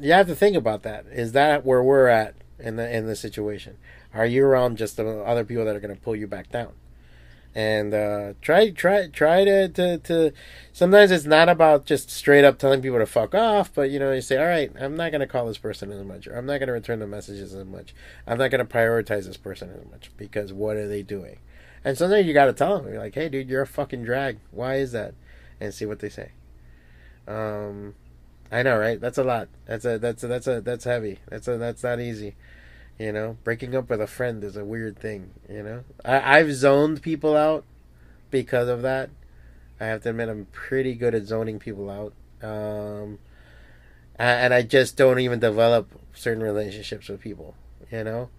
[0.00, 1.06] you have to think about that.
[1.10, 3.76] Is that where we're at in the in the situation?
[4.14, 6.72] Are you around just the other people that are going to pull you back down?
[7.54, 10.32] And uh, try try try to, to to
[10.72, 14.10] sometimes it's not about just straight up telling people to fuck off but you know
[14.12, 16.46] you say all right i'm not going to call this person as much or i'm
[16.46, 17.94] not going to return the messages as much.
[18.26, 21.38] I'm not going to prioritize this person as much because what are they doing?
[21.84, 24.38] And sometimes you got to tell them you're like hey dude you're a fucking drag.
[24.50, 25.14] Why is that?
[25.60, 26.30] And see what they say.
[27.28, 27.94] Um
[28.50, 29.00] i know right?
[29.00, 29.48] That's a lot.
[29.66, 31.18] That's a that's a that's a that's heavy.
[31.28, 32.34] That's a that's not easy
[33.02, 35.30] you know, breaking up with a friend is a weird thing.
[35.48, 37.64] You know, I, I've zoned people out
[38.30, 39.10] because of that.
[39.80, 42.12] I have to admit, I'm pretty good at zoning people out.
[42.48, 43.18] Um,
[44.16, 47.56] and I just don't even develop certain relationships with people.
[47.90, 48.30] You know,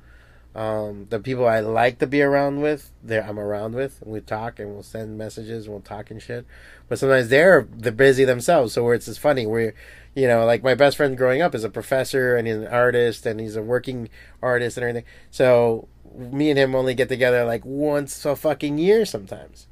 [0.55, 4.21] um, the people I like to be around with, there I'm around with, and we
[4.21, 6.45] talk and we'll send messages, and we'll talk and shit.
[6.87, 9.45] But sometimes they're they're busy themselves, so where it's just funny.
[9.45, 9.73] Where
[10.15, 13.25] you know, like my best friend growing up is a professor and he's an artist
[13.25, 14.09] and he's a working
[14.41, 15.09] artist and everything.
[15.31, 19.67] So me and him only get together like once a fucking year sometimes.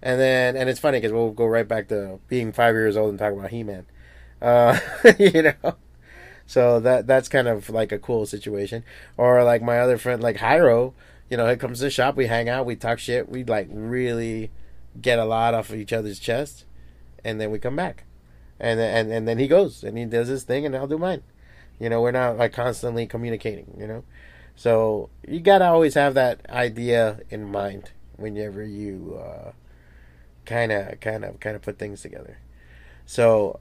[0.00, 3.10] And then, and it's funny because we'll go right back to being five years old
[3.10, 3.86] and talk about He Man.
[4.40, 4.78] Uh,
[5.18, 5.76] you know?
[6.46, 8.84] So that that's kind of like a cool situation.
[9.16, 10.92] Or like my other friend, like Hyro,
[11.30, 13.68] you know, he comes to the shop, we hang out, we talk shit, we like
[13.70, 14.50] really
[15.00, 16.64] get a lot off of each other's chest,
[17.24, 18.04] and then we come back
[18.60, 21.22] and and and then he goes and he does his thing and I'll do mine.
[21.78, 23.76] You know, we're not like constantly communicating.
[23.78, 24.04] You know,
[24.56, 29.52] so you gotta always have that idea in mind whenever you uh,
[30.46, 32.38] kind of kind of kind of put things together.
[33.06, 33.60] So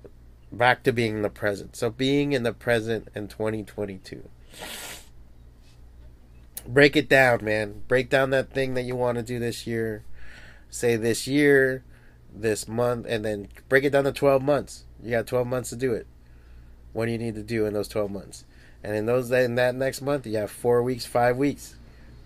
[0.57, 1.75] back to being in the present.
[1.75, 4.29] So being in the present in 2022.
[6.67, 7.81] Break it down, man.
[7.87, 10.03] Break down that thing that you want to do this year.
[10.69, 11.83] Say this year
[12.35, 14.85] this month and then break it down to 12 months.
[15.03, 16.07] You got 12 months to do it.
[16.93, 18.45] What do you need to do in those 12 months?
[18.83, 21.75] And in those in that next month, you have 4 weeks, 5 weeks.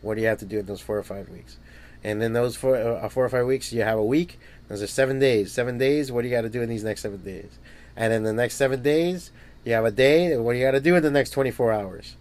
[0.02, 1.58] What do you have to do in those 4 or 5 weeks?
[2.04, 4.40] And in those 4 uh, 4 or 5 weeks, you have a week.
[4.68, 5.52] Those are 7 days.
[5.52, 7.58] 7 days, what do you got to do in these next 7 days?
[7.98, 9.32] And in the next 7 days,
[9.66, 12.16] you have a day, what do you got to do in the next 24 hours?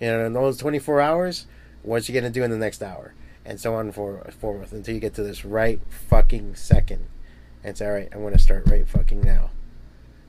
[0.00, 1.46] You know, in those 24 hours,
[1.82, 3.14] what you to do in the next hour?
[3.44, 7.06] And so on and forth until you get to this right fucking second
[7.64, 9.50] and say, all right, I'm to start right fucking now.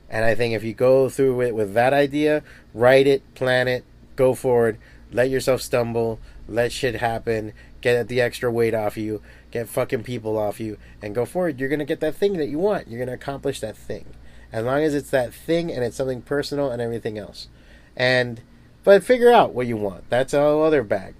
[0.08, 3.84] And I think if you go through it with that idea, write it, plan it,
[4.16, 4.78] go forward,
[5.12, 10.38] let yourself stumble, let shit happen, get the extra weight off you, get fucking people
[10.38, 12.88] off you, and go forward, you're to get that thing that you want.
[12.88, 14.06] You're to accomplish that thing.
[14.52, 17.48] As long as it's that thing and it's something personal and everything else.
[17.96, 18.40] And
[18.84, 20.08] But figure out what you want.
[20.08, 21.14] That's a whole other bag.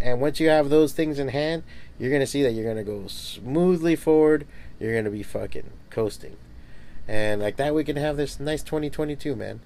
[0.00, 1.62] And once you have those things in hand,
[1.98, 4.46] you're gonna see that you're gonna go smoothly forward.
[4.78, 6.36] You're gonna be fucking coasting,
[7.08, 9.60] and like that, we can have this nice 2022, man.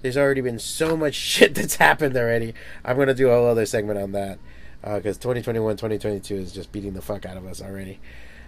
[0.00, 2.54] There's already been so much shit that's happened already.
[2.84, 4.38] I'm gonna do a whole other segment on that
[4.82, 8.00] because uh, 2021, 2022 is just beating the fuck out of us already.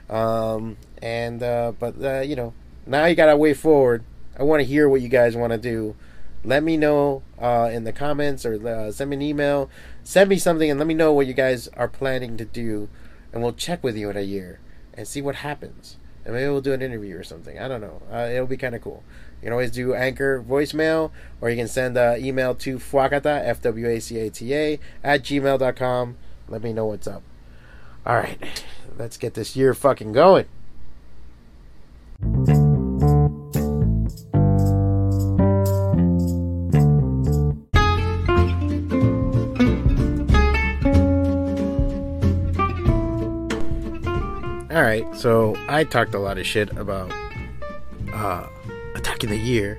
[0.08, 2.54] Um, and uh, but uh, you know,
[2.86, 4.04] now you gotta way forward.
[4.38, 5.96] I want to hear what you guys want to do.
[6.44, 9.68] Let me know uh, in the comments or uh, send me an email.
[10.04, 12.88] Send me something and let me know what you guys are planning to do
[13.32, 14.60] and we'll check with you in a year
[14.94, 15.96] and see what happens.
[16.24, 17.58] And maybe we'll do an interview or something.
[17.58, 18.02] I don't know.
[18.10, 19.04] Uh, it'll be kind of cool.
[19.40, 23.60] You can always do anchor voicemail, or you can send an email to fwacata, F
[23.62, 26.16] W A C A T A, at gmail.com.
[26.48, 27.22] Let me know what's up.
[28.04, 28.64] All right,
[28.98, 30.46] let's get this year fucking going.
[45.26, 47.10] So I talked a lot of shit about
[48.12, 48.46] uh,
[48.94, 49.76] attacking the year,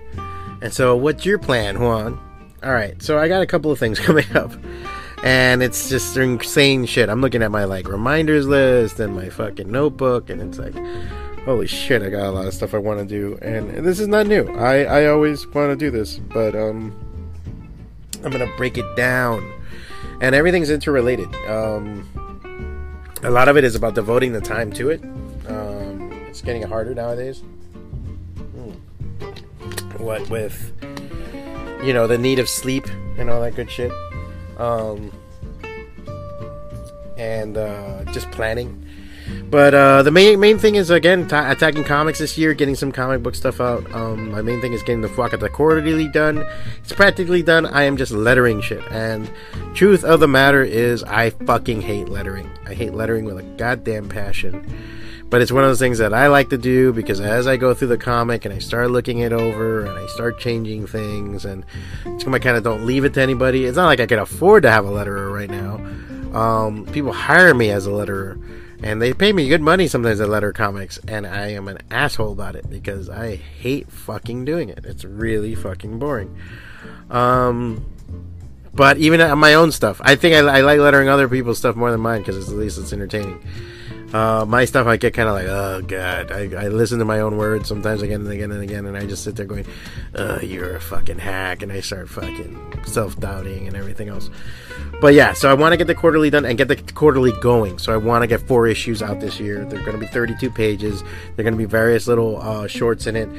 [0.61, 2.19] and so what's your plan, Juan?
[2.61, 4.51] All right, so I got a couple of things coming up,
[5.23, 7.07] and it's just insane shit.
[7.07, 10.75] I'm looking at my like reminders list and my fucking notebook, and it's like,
[11.45, 14.09] holy shit, I got a lot of stuff I want to do, and this is
[14.09, 14.49] not new.
[14.49, 16.93] I I always want to do this, but um,
[18.21, 19.49] I'm gonna break it down,
[20.19, 21.33] and everything's interrelated.
[21.47, 22.05] Um
[23.23, 25.01] a lot of it is about devoting the time to it.
[26.37, 27.39] It's getting harder nowadays.
[28.37, 28.73] Hmm.
[29.97, 30.71] What with
[31.83, 32.85] you know the need of sleep
[33.17, 33.91] and all that good shit,
[34.59, 35.11] um,
[37.17, 38.85] and uh, just planning.
[39.49, 42.91] But uh, the main main thing is again t- attacking comics this year, getting some
[42.91, 43.91] comic book stuff out.
[43.91, 46.45] Um, my main thing is getting the the quarterly done.
[46.83, 47.65] It's practically done.
[47.65, 48.83] I am just lettering shit.
[48.91, 49.27] And
[49.73, 52.47] truth of the matter is, I fucking hate lettering.
[52.67, 54.63] I hate lettering with a goddamn passion.
[55.29, 57.73] But it's one of those things that I like to do because as I go
[57.73, 61.65] through the comic and I start looking it over and I start changing things and
[62.05, 63.65] I kind of don't leave it to anybody.
[63.65, 65.75] It's not like I can afford to have a letterer right now.
[66.37, 68.41] Um, people hire me as a letterer
[68.81, 72.31] and they pay me good money sometimes at Letter Comics, and I am an asshole
[72.31, 74.85] about it because I hate fucking doing it.
[74.85, 76.37] It's really fucking boring.
[77.09, 77.85] Um,
[78.73, 81.75] but even on my own stuff, I think I, I like lettering other people's stuff
[81.75, 83.43] more than mine because at least it's entertaining.
[84.13, 86.31] Uh, my stuff, I get kind of like, oh god.
[86.31, 89.05] I, I listen to my own words sometimes again and again and again, and I
[89.05, 89.65] just sit there going,
[90.15, 94.29] uh, you're a fucking hack, and I start fucking self doubting and everything else.
[95.01, 97.77] But yeah, so I want to get the quarterly done and get the quarterly going.
[97.79, 99.65] So I want to get four issues out this year.
[99.65, 101.03] They're going to be 32 pages.
[101.35, 103.29] They're going to be various little uh, shorts in it.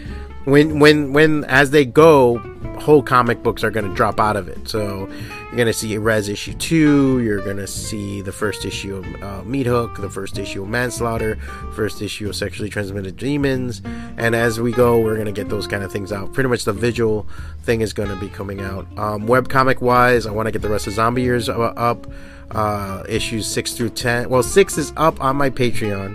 [0.45, 2.39] When when when as they go,
[2.79, 4.69] whole comic books are going to drop out of it.
[4.69, 5.11] So
[5.49, 9.23] you're going to see Res issue 2, you're going to see the first issue of
[9.23, 11.37] uh, Meat Hook, the first issue of Manslaughter,
[11.75, 13.81] first issue of Sexually Transmitted Demons,
[14.19, 16.35] and as we go, we're going to get those kind of things out.
[16.35, 17.27] Pretty much the visual
[17.63, 18.87] thing is going to be coming out.
[18.99, 22.07] Um, webcomic wise, I want to get the rest of Zombie Years uh, up,
[22.51, 24.29] uh, issues 6 through 10.
[24.29, 26.15] Well, 6 is up on my Patreon.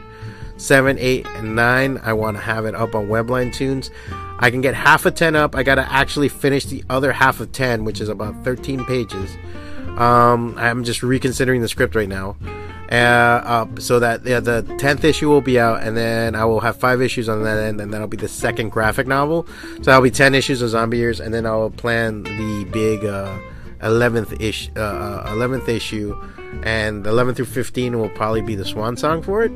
[0.57, 3.89] 7, 8, and 9, I want to have it up on Webline Tunes.
[4.43, 5.55] I can get half of 10 up.
[5.55, 9.37] I got to actually finish the other half of 10, which is about 13 pages.
[9.97, 12.35] Um, I'm just reconsidering the script right now.
[12.91, 16.59] Uh, uh, so that yeah, the 10th issue will be out, and then I will
[16.59, 19.47] have five issues on that end, and that'll be the second graphic novel.
[19.77, 23.39] So that'll be 10 issues of Zombie Years, and then I'll plan the big uh,
[23.79, 26.21] 11th ish, uh, 11th uh, issue,
[26.63, 29.53] and 11 through 15 will probably be the swan song for it.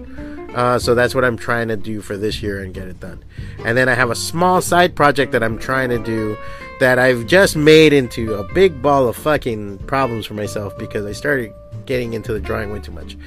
[0.54, 3.24] Uh, so that's what I'm trying to do for this year and get it done.
[3.66, 6.38] And then I have a small side project that I'm trying to do
[6.80, 11.12] that I've just made into a big ball of fucking problems for myself because I
[11.12, 11.54] started
[11.86, 13.18] getting into the drawing way too much.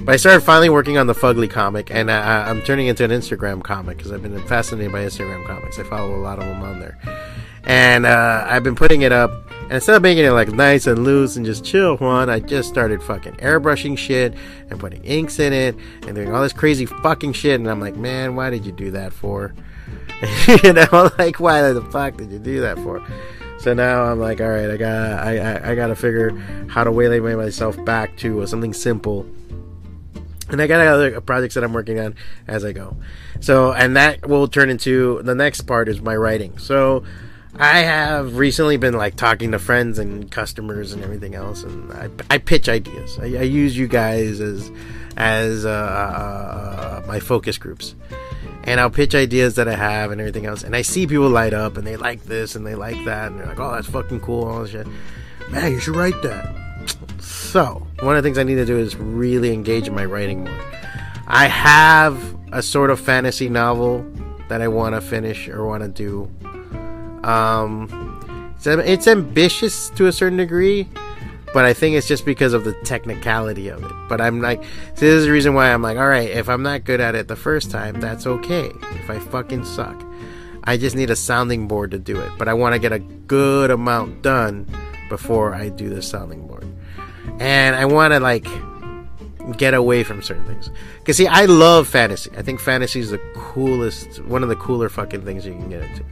[0.00, 3.10] But I started finally working on the Fugly comic, and I, am turning into an
[3.10, 5.78] Instagram comic because I've been fascinated by Instagram comics.
[5.78, 6.98] I follow a lot of them on there,
[7.64, 11.04] and uh, I've been putting it up and instead of making it like nice and
[11.04, 14.34] loose and just chill one, I just started fucking airbrushing shit
[14.68, 15.76] and putting inks in it
[16.08, 17.60] and doing all this crazy fucking shit.
[17.60, 19.54] And I'm like, man, why did you do that for?
[20.64, 23.00] you know, like why the fuck did you do that for?
[23.60, 26.30] So now I'm like, all right, I got I, I, I got to figure
[26.66, 29.24] how to waylay myself back to uh, something simple.
[30.48, 32.16] And I got other projects that I'm working on
[32.48, 32.96] as I go.
[33.38, 36.58] So, and that will turn into the next part is my writing.
[36.58, 37.04] So,
[37.56, 42.08] I have recently been like talking to friends and customers and everything else, and I,
[42.30, 43.18] I pitch ideas.
[43.18, 44.70] I, I, use you guys as
[45.16, 47.94] as uh, uh, my focus groups,
[48.64, 50.62] and I'll pitch ideas that I have and everything else.
[50.62, 53.40] And I see people light up and they like this and they like that, and
[53.40, 54.86] they're like, "Oh, that's fucking cool," all this shit.
[55.50, 56.56] man, you should write that.
[57.20, 60.44] So, one of the things I need to do is really engage in my writing
[60.44, 60.60] more.
[61.26, 64.06] I have a sort of fantasy novel
[64.48, 66.30] that I want to finish or want to do.
[67.24, 70.88] Um, it's, it's ambitious to a certain degree,
[71.52, 73.92] but I think it's just because of the technicality of it.
[74.08, 74.62] But I'm like,
[74.94, 77.14] so this is the reason why I'm like, all right, if I'm not good at
[77.14, 78.70] it the first time, that's okay.
[78.92, 80.02] If I fucking suck,
[80.64, 82.30] I just need a sounding board to do it.
[82.38, 84.66] But I want to get a good amount done
[85.08, 86.66] before I do the sounding board,
[87.38, 88.46] and I want to like
[89.56, 90.70] get away from certain things.
[91.04, 92.30] Cause see, I love fantasy.
[92.36, 95.82] I think fantasy is the coolest, one of the cooler fucking things you can get
[95.82, 96.04] into.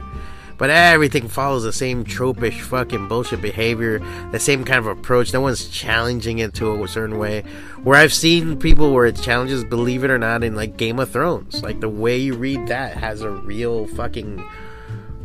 [0.59, 3.99] But everything follows the same tropish fucking bullshit behavior,
[4.31, 5.33] the same kind of approach.
[5.33, 7.43] No one's challenging it to a certain way.
[7.83, 11.09] Where I've seen people where it challenges, believe it or not, in like Game of
[11.09, 11.63] Thrones.
[11.63, 14.45] Like the way you read that has a real fucking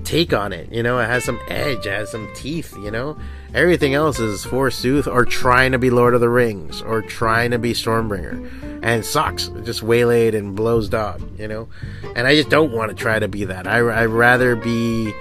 [0.05, 0.71] take on it.
[0.71, 3.19] You know, it has some edge, it has some teeth, you know?
[3.55, 7.59] Everything else is forsooth or trying to be Lord of the Rings or trying to
[7.59, 8.83] be Stormbringer.
[8.83, 9.49] And sucks.
[9.63, 11.69] Just waylaid and blows dog, you know?
[12.17, 13.67] And I just don't want to try to be that.
[13.67, 15.15] I, I'd rather be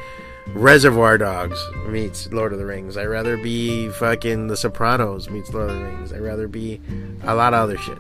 [0.48, 2.98] Reservoir Dogs meets Lord of the Rings.
[2.98, 6.12] I'd rather be fucking The Sopranos meets Lord of the Rings.
[6.12, 6.82] I'd rather be
[7.24, 8.00] a lot of other shit.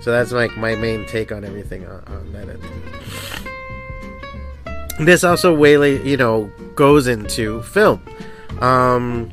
[0.00, 2.62] So that's like my main take on everything on, on that end.
[5.06, 8.02] This also way, you know, goes into film.
[8.60, 9.30] Um,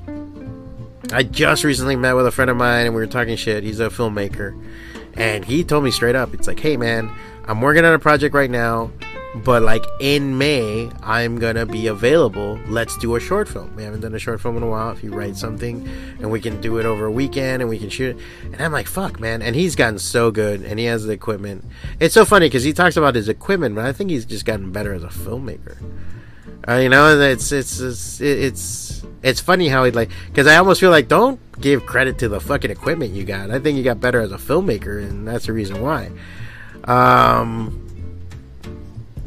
[1.11, 3.63] I just recently met with a friend of mine and we were talking shit.
[3.63, 4.59] He's a filmmaker.
[5.13, 7.11] And he told me straight up, it's like, hey man,
[7.45, 8.91] I'm working on a project right now,
[9.35, 12.59] but like in May, I'm gonna be available.
[12.67, 13.75] Let's do a short film.
[13.75, 14.91] We haven't done a short film in a while.
[14.91, 15.87] If you write something
[16.19, 18.23] and we can do it over a weekend and we can shoot it.
[18.45, 19.41] And I'm like, fuck, man.
[19.41, 21.63] And he's gotten so good and he has the equipment.
[21.99, 24.71] It's so funny because he talks about his equipment, but I think he's just gotten
[24.71, 25.77] better as a filmmaker.
[26.67, 30.79] Uh, you know, it's it's it's it's it's funny how he like because I almost
[30.79, 33.51] feel like don't give credit to the fucking equipment you got.
[33.51, 36.11] I think you got better as a filmmaker, and that's the reason why.
[36.85, 37.81] Um,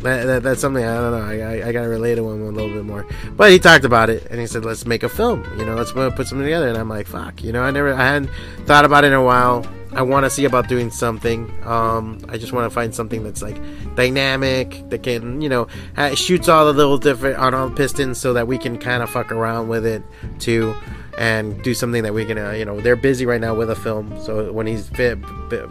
[0.01, 1.25] that, that, that's something I don't know.
[1.25, 3.07] I, I, I gotta relate to him a little bit more.
[3.37, 5.45] But he talked about it and he said, "Let's make a film.
[5.59, 8.05] You know, let's put something together." And I'm like, "Fuck." You know, I never, I
[8.05, 8.31] hadn't
[8.67, 9.65] thought about it in a while.
[9.93, 11.51] I want to see about doing something.
[11.65, 13.57] Um, I just want to find something that's like
[13.95, 15.67] dynamic that can, you know,
[16.15, 19.33] shoots all the little different on all pistons so that we can kind of fuck
[19.33, 20.03] around with it
[20.39, 20.75] too
[21.19, 23.75] and do something that we can, uh, you know, they're busy right now with a
[23.75, 24.17] film.
[24.23, 25.17] So when he's fi-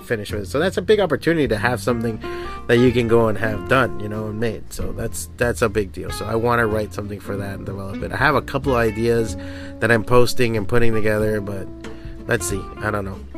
[0.03, 2.21] finished with it, so that's a big opportunity to have something
[2.67, 4.73] that you can go and have done, you know, and made.
[4.73, 6.11] So that's that's a big deal.
[6.11, 8.11] So I want to write something for that and develop it.
[8.11, 9.37] I have a couple ideas
[9.79, 11.65] that I'm posting and putting together, but
[12.27, 12.61] let's see.
[12.79, 13.36] I don't know.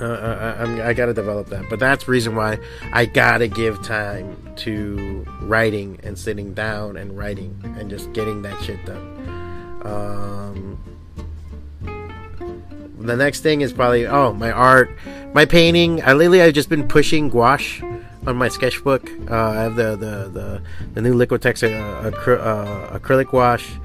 [0.00, 2.58] Uh, I, I, gotta develop that, but that's reason why
[2.92, 8.62] I gotta give time to writing and sitting down and writing and just getting that
[8.62, 9.80] shit done.
[9.82, 10.78] Um,
[12.98, 14.90] the next thing is probably oh my art,
[15.32, 16.02] my painting.
[16.02, 17.82] I lately I've just been pushing gouache
[18.26, 19.10] on my sketchbook.
[19.30, 20.62] Uh, I have the the the,
[20.94, 23.78] the new Liquitex uh, acry- uh, acrylic gouache,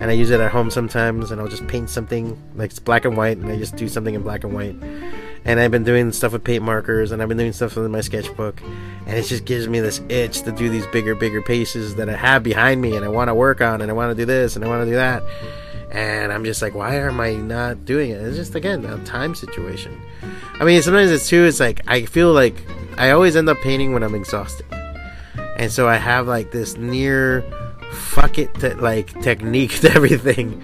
[0.00, 1.30] and I use it at home sometimes.
[1.30, 4.14] And I'll just paint something like it's black and white, and I just do something
[4.14, 4.76] in black and white.
[5.46, 8.00] And I've been doing stuff with paint markers, and I've been doing stuff with my
[8.00, 8.60] sketchbook,
[9.06, 12.16] and it just gives me this itch to do these bigger, bigger pieces that I
[12.16, 14.56] have behind me, and I want to work on, and I want to do this,
[14.56, 15.22] and I want to do that
[15.96, 18.20] and I'm just like, why am I not doing it?
[18.20, 20.00] It's just again a time situation.
[20.58, 21.44] I mean, sometimes it's too.
[21.44, 22.54] It's like I feel like
[22.98, 24.66] I always end up painting when I'm exhausted,
[25.56, 27.42] and so I have like this near
[27.92, 30.60] fuck it te- like technique to everything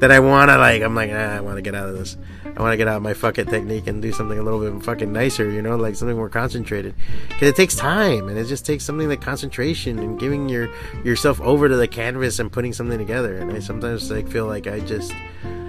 [0.00, 0.82] that I want to like.
[0.82, 2.16] I'm like, ah, I want to get out of this.
[2.56, 5.12] I want to get out my fucking technique and do something a little bit fucking
[5.12, 6.94] nicer, you know, like something more concentrated.
[7.28, 10.68] Because it takes time, and it just takes something like concentration and giving your
[11.04, 13.36] yourself over to the canvas and putting something together.
[13.36, 15.12] And I sometimes like feel like I just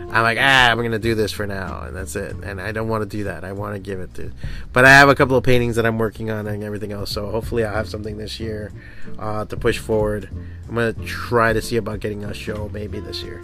[0.10, 2.36] I'm like, ah, I'm gonna do this for now, and that's it.
[2.44, 3.44] And I don't want to do that.
[3.44, 4.32] I want to give it to.
[4.72, 7.12] But I have a couple of paintings that I'm working on and everything else.
[7.12, 8.72] So hopefully I'll have something this year
[9.20, 10.30] uh, to push forward.
[10.68, 13.44] I'm gonna try to see about getting a show maybe this year.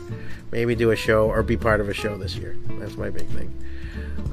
[0.51, 2.55] Maybe do a show or be part of a show this year.
[2.79, 3.53] That's my big thing.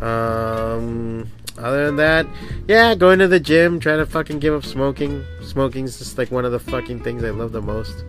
[0.00, 1.28] Um,
[1.58, 2.26] other than that,
[2.68, 5.24] yeah, going to the gym, trying to fucking give up smoking.
[5.42, 8.04] Smoking's just like one of the fucking things I love the most.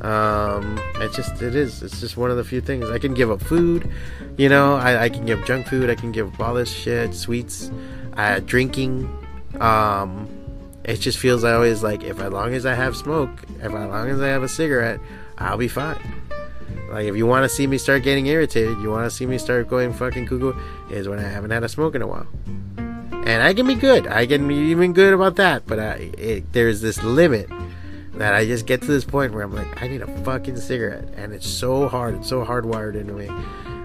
[0.00, 1.82] Um, it's just it is.
[1.82, 3.90] It's just one of the few things I can give up food.
[4.36, 5.90] You know, I, I can give up junk food.
[5.90, 7.70] I can give up all this shit, sweets,
[8.16, 9.08] uh, drinking.
[9.60, 10.28] Um,
[10.84, 13.72] it just feels I always like if as long as I have smoke, if as
[13.72, 15.00] long as I have a cigarette,
[15.36, 16.14] I'll be fine.
[16.90, 19.36] Like if you want to see me start getting irritated, you want to see me
[19.36, 20.54] start going fucking cuckoo,
[20.90, 22.26] is when I haven't had a smoke in a while.
[22.76, 24.06] And I can be good.
[24.06, 25.66] I can be even good about that.
[25.66, 27.50] But I, it, there's this limit
[28.18, 31.08] that I just get to this point where I'm like, I need a fucking cigarette,
[31.16, 32.16] and it's so hard.
[32.16, 33.28] It's so hardwired into me.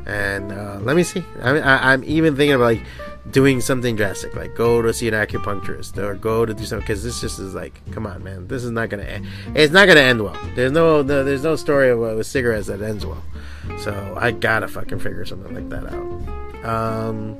[0.05, 1.23] And uh, let me see.
[1.41, 2.83] I, I, I'm even thinking about like
[3.31, 7.03] doing something drastic, like go to see an acupuncturist or go to do something, because
[7.03, 9.27] this just is like, come on, man, this is not gonna, end.
[9.55, 10.37] it's not gonna end well.
[10.55, 13.23] There's no, no there's no story with cigarettes that ends well.
[13.79, 16.65] So I gotta fucking figure something like that out.
[16.65, 17.37] Um,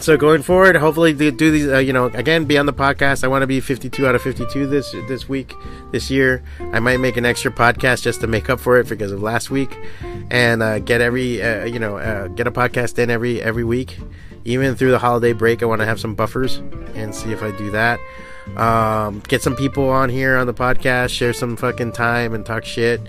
[0.00, 1.68] so going forward, hopefully do these.
[1.68, 3.24] Uh, you know, again, be on the podcast.
[3.24, 5.54] I want to be 52 out of 52 this this week,
[5.90, 6.42] this year.
[6.72, 9.50] I might make an extra podcast just to make up for it because of last
[9.50, 9.76] week,
[10.30, 13.98] and uh, get every uh, you know uh, get a podcast in every every week,
[14.44, 15.62] even through the holiday break.
[15.62, 16.56] I want to have some buffers
[16.94, 18.00] and see if I do that.
[18.56, 22.64] Um, get some people on here on the podcast, share some fucking time and talk
[22.64, 23.00] shit.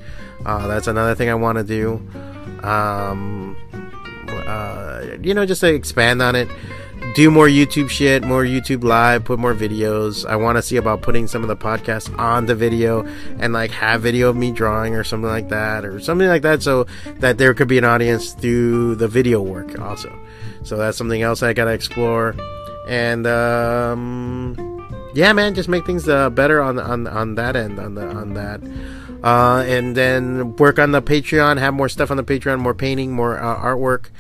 [0.46, 2.02] Uh, that's another thing I want to do.
[2.64, 3.56] Um,
[4.50, 6.50] uh, you know, just to expand on it
[7.16, 10.26] do more YouTube shit, more YouTube live, put more videos.
[10.26, 13.06] I want to see about putting some of the podcasts on the video
[13.40, 16.62] and like have video of me drawing or something like that or something like that
[16.62, 16.86] so
[17.18, 20.18] that there could be an audience through the video work also.
[20.64, 22.36] So that's something else I got to explore.
[22.88, 24.56] And um
[25.16, 28.36] yeah, man, just make things uh, better on on on that end on the on
[28.36, 28.62] that.
[29.24, 33.12] Uh, and then work on the Patreon, have more stuff on the Patreon, more painting,
[33.12, 34.12] more uh, artwork,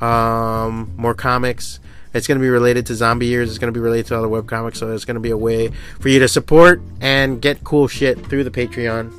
[0.00, 1.80] um, more comics
[2.14, 3.50] it's going to be related to zombie years.
[3.50, 4.76] It's going to be related to other webcomics.
[4.76, 5.70] So it's going to be a way
[6.00, 9.12] for you to support and get cool shit through the Patreon.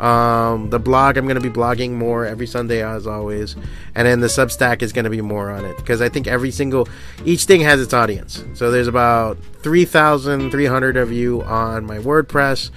[0.00, 3.54] Um, the blog, I'm going to be blogging more every Sunday as always.
[3.94, 6.50] And then the Substack is going to be more on it because I think every
[6.50, 6.88] single,
[7.24, 8.44] each thing has its audience.
[8.54, 12.70] So there's about 3,300 of you on my WordPress,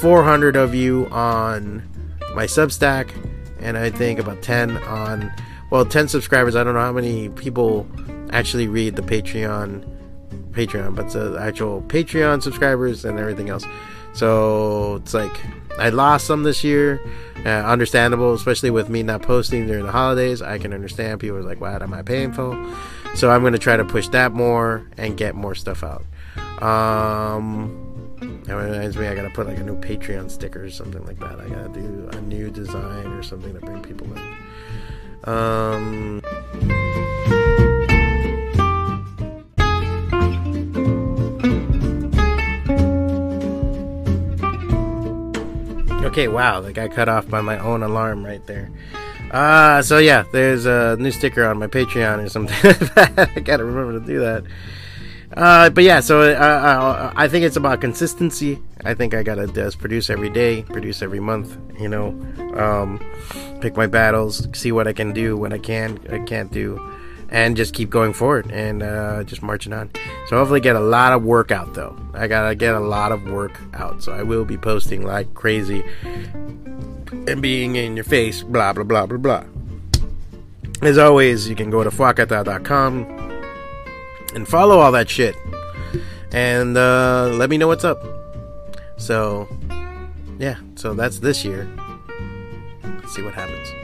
[0.00, 1.82] 400 of you on
[2.34, 3.10] my Substack,
[3.58, 5.32] and I think about 10 on,
[5.70, 6.56] well, 10 subscribers.
[6.56, 7.86] I don't know how many people
[8.30, 9.84] actually read the Patreon,
[10.50, 13.64] Patreon, but the actual Patreon subscribers and everything else.
[14.12, 15.34] So it's like
[15.78, 17.00] I lost some this year.
[17.44, 20.42] Uh, understandable, especially with me not posting during the holidays.
[20.42, 22.52] I can understand people are like, "What am I paying for?"
[23.14, 26.04] So I'm going to try to push that more and get more stuff out.
[26.62, 27.90] Um,
[28.44, 31.40] that reminds me, I gotta put like a new Patreon sticker or something like that.
[31.40, 34.36] I gotta do a new design or something to bring people in.
[35.24, 36.22] Um.
[46.04, 48.70] Okay, wow, like I cut off by my own alarm right there.
[49.30, 52.56] Uh, so yeah, there's a new sticker on my Patreon or something
[53.36, 54.44] I gotta remember to do that.
[55.36, 58.60] Uh, but yeah, so uh, uh, I think it's about consistency.
[58.84, 62.08] I think I gotta just produce every day, produce every month, you know,
[62.56, 62.98] um,
[63.60, 66.80] pick my battles, see what I can do, what I can, I can't do
[67.30, 69.90] and just keep going forward and uh, just marching on.
[70.26, 71.96] So hopefully get a lot of work out though.
[72.12, 74.02] I gotta get a lot of work out.
[74.02, 79.06] So I will be posting like crazy and being in your face, blah blah blah
[79.06, 79.44] blah blah.
[80.82, 83.04] As always, you can go to fwacata.com
[84.34, 85.36] and follow all that shit.
[86.32, 88.02] And uh, let me know what's up.
[88.96, 89.48] So,
[90.38, 91.68] yeah, so that's this year.
[93.10, 93.74] See what happens.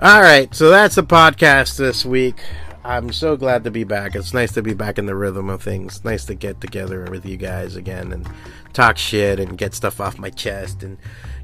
[0.00, 2.40] All right, so that's the podcast this week.
[2.84, 4.14] I'm so glad to be back.
[4.14, 6.02] It's nice to be back in the rhythm of things.
[6.06, 8.26] Nice to get together with you guys again and
[8.72, 10.96] talk shit and get stuff off my chest and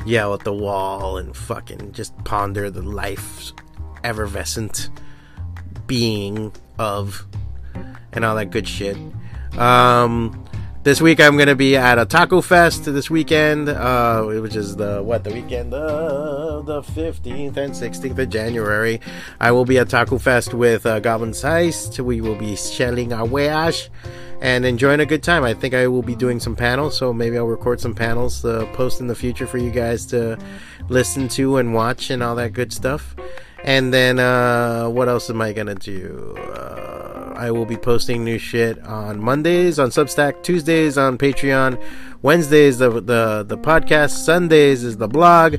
[0.04, 3.52] yell at the wall and fucking just ponder the life
[4.02, 4.90] effervescent
[5.86, 7.26] being of
[8.12, 8.96] and all that good shit.
[9.58, 10.44] Um,
[10.84, 15.02] this week I'm gonna be at a taco fest this weekend, uh, which is the
[15.02, 19.00] what the weekend of the 15th and 16th of January.
[19.40, 21.98] I will be at taco fest with uh, Goblin's Heist.
[22.04, 23.88] We will be shelling our wash
[24.42, 25.42] and enjoying a good time.
[25.42, 28.68] I think I will be doing some panels, so maybe I'll record some panels to
[28.74, 30.38] post in the future for you guys to
[30.90, 33.16] listen to and watch and all that good stuff.
[33.64, 36.36] And then uh, what else am I gonna do?
[36.38, 37.03] Uh,
[37.34, 41.82] I will be posting new shit on Mondays on Substack, Tuesdays on Patreon,
[42.22, 45.56] Wednesdays the the the podcast, Sundays is the blog,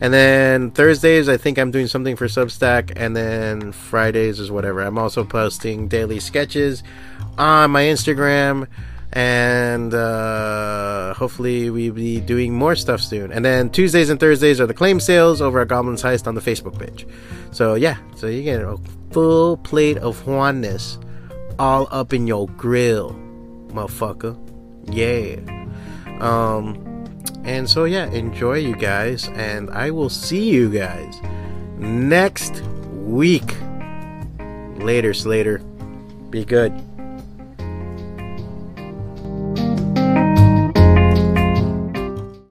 [0.00, 4.80] and then Thursdays I think I'm doing something for Substack, and then Fridays is whatever.
[4.80, 6.82] I'm also posting daily sketches
[7.36, 8.66] on my Instagram
[9.12, 13.32] and uh, hopefully we'll be doing more stuff soon.
[13.32, 16.40] And then Tuesdays and Thursdays are the claim sales over at Goblin's Heist on the
[16.40, 17.06] Facebook page.
[17.50, 18.78] So yeah, so you get a
[19.10, 21.02] full plate of Juanness
[21.58, 23.12] all up in your grill,
[23.68, 24.36] motherfucker.
[24.86, 25.40] Yeah.
[26.20, 26.84] Um,
[27.44, 31.20] and so yeah, enjoy you guys, and I will see you guys
[31.78, 33.56] next week.
[34.78, 35.58] Later, Slater.
[36.30, 36.72] Be good.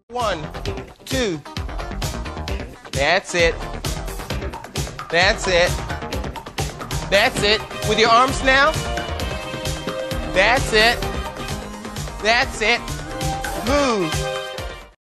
[0.09, 0.41] One,
[1.05, 1.39] two.
[2.91, 3.55] That's it.
[5.09, 6.16] That's it.
[7.09, 7.61] That's it.
[7.87, 8.71] With your arms now.
[10.33, 10.99] That's it.
[12.21, 12.81] That's it.
[13.67, 14.46] Move.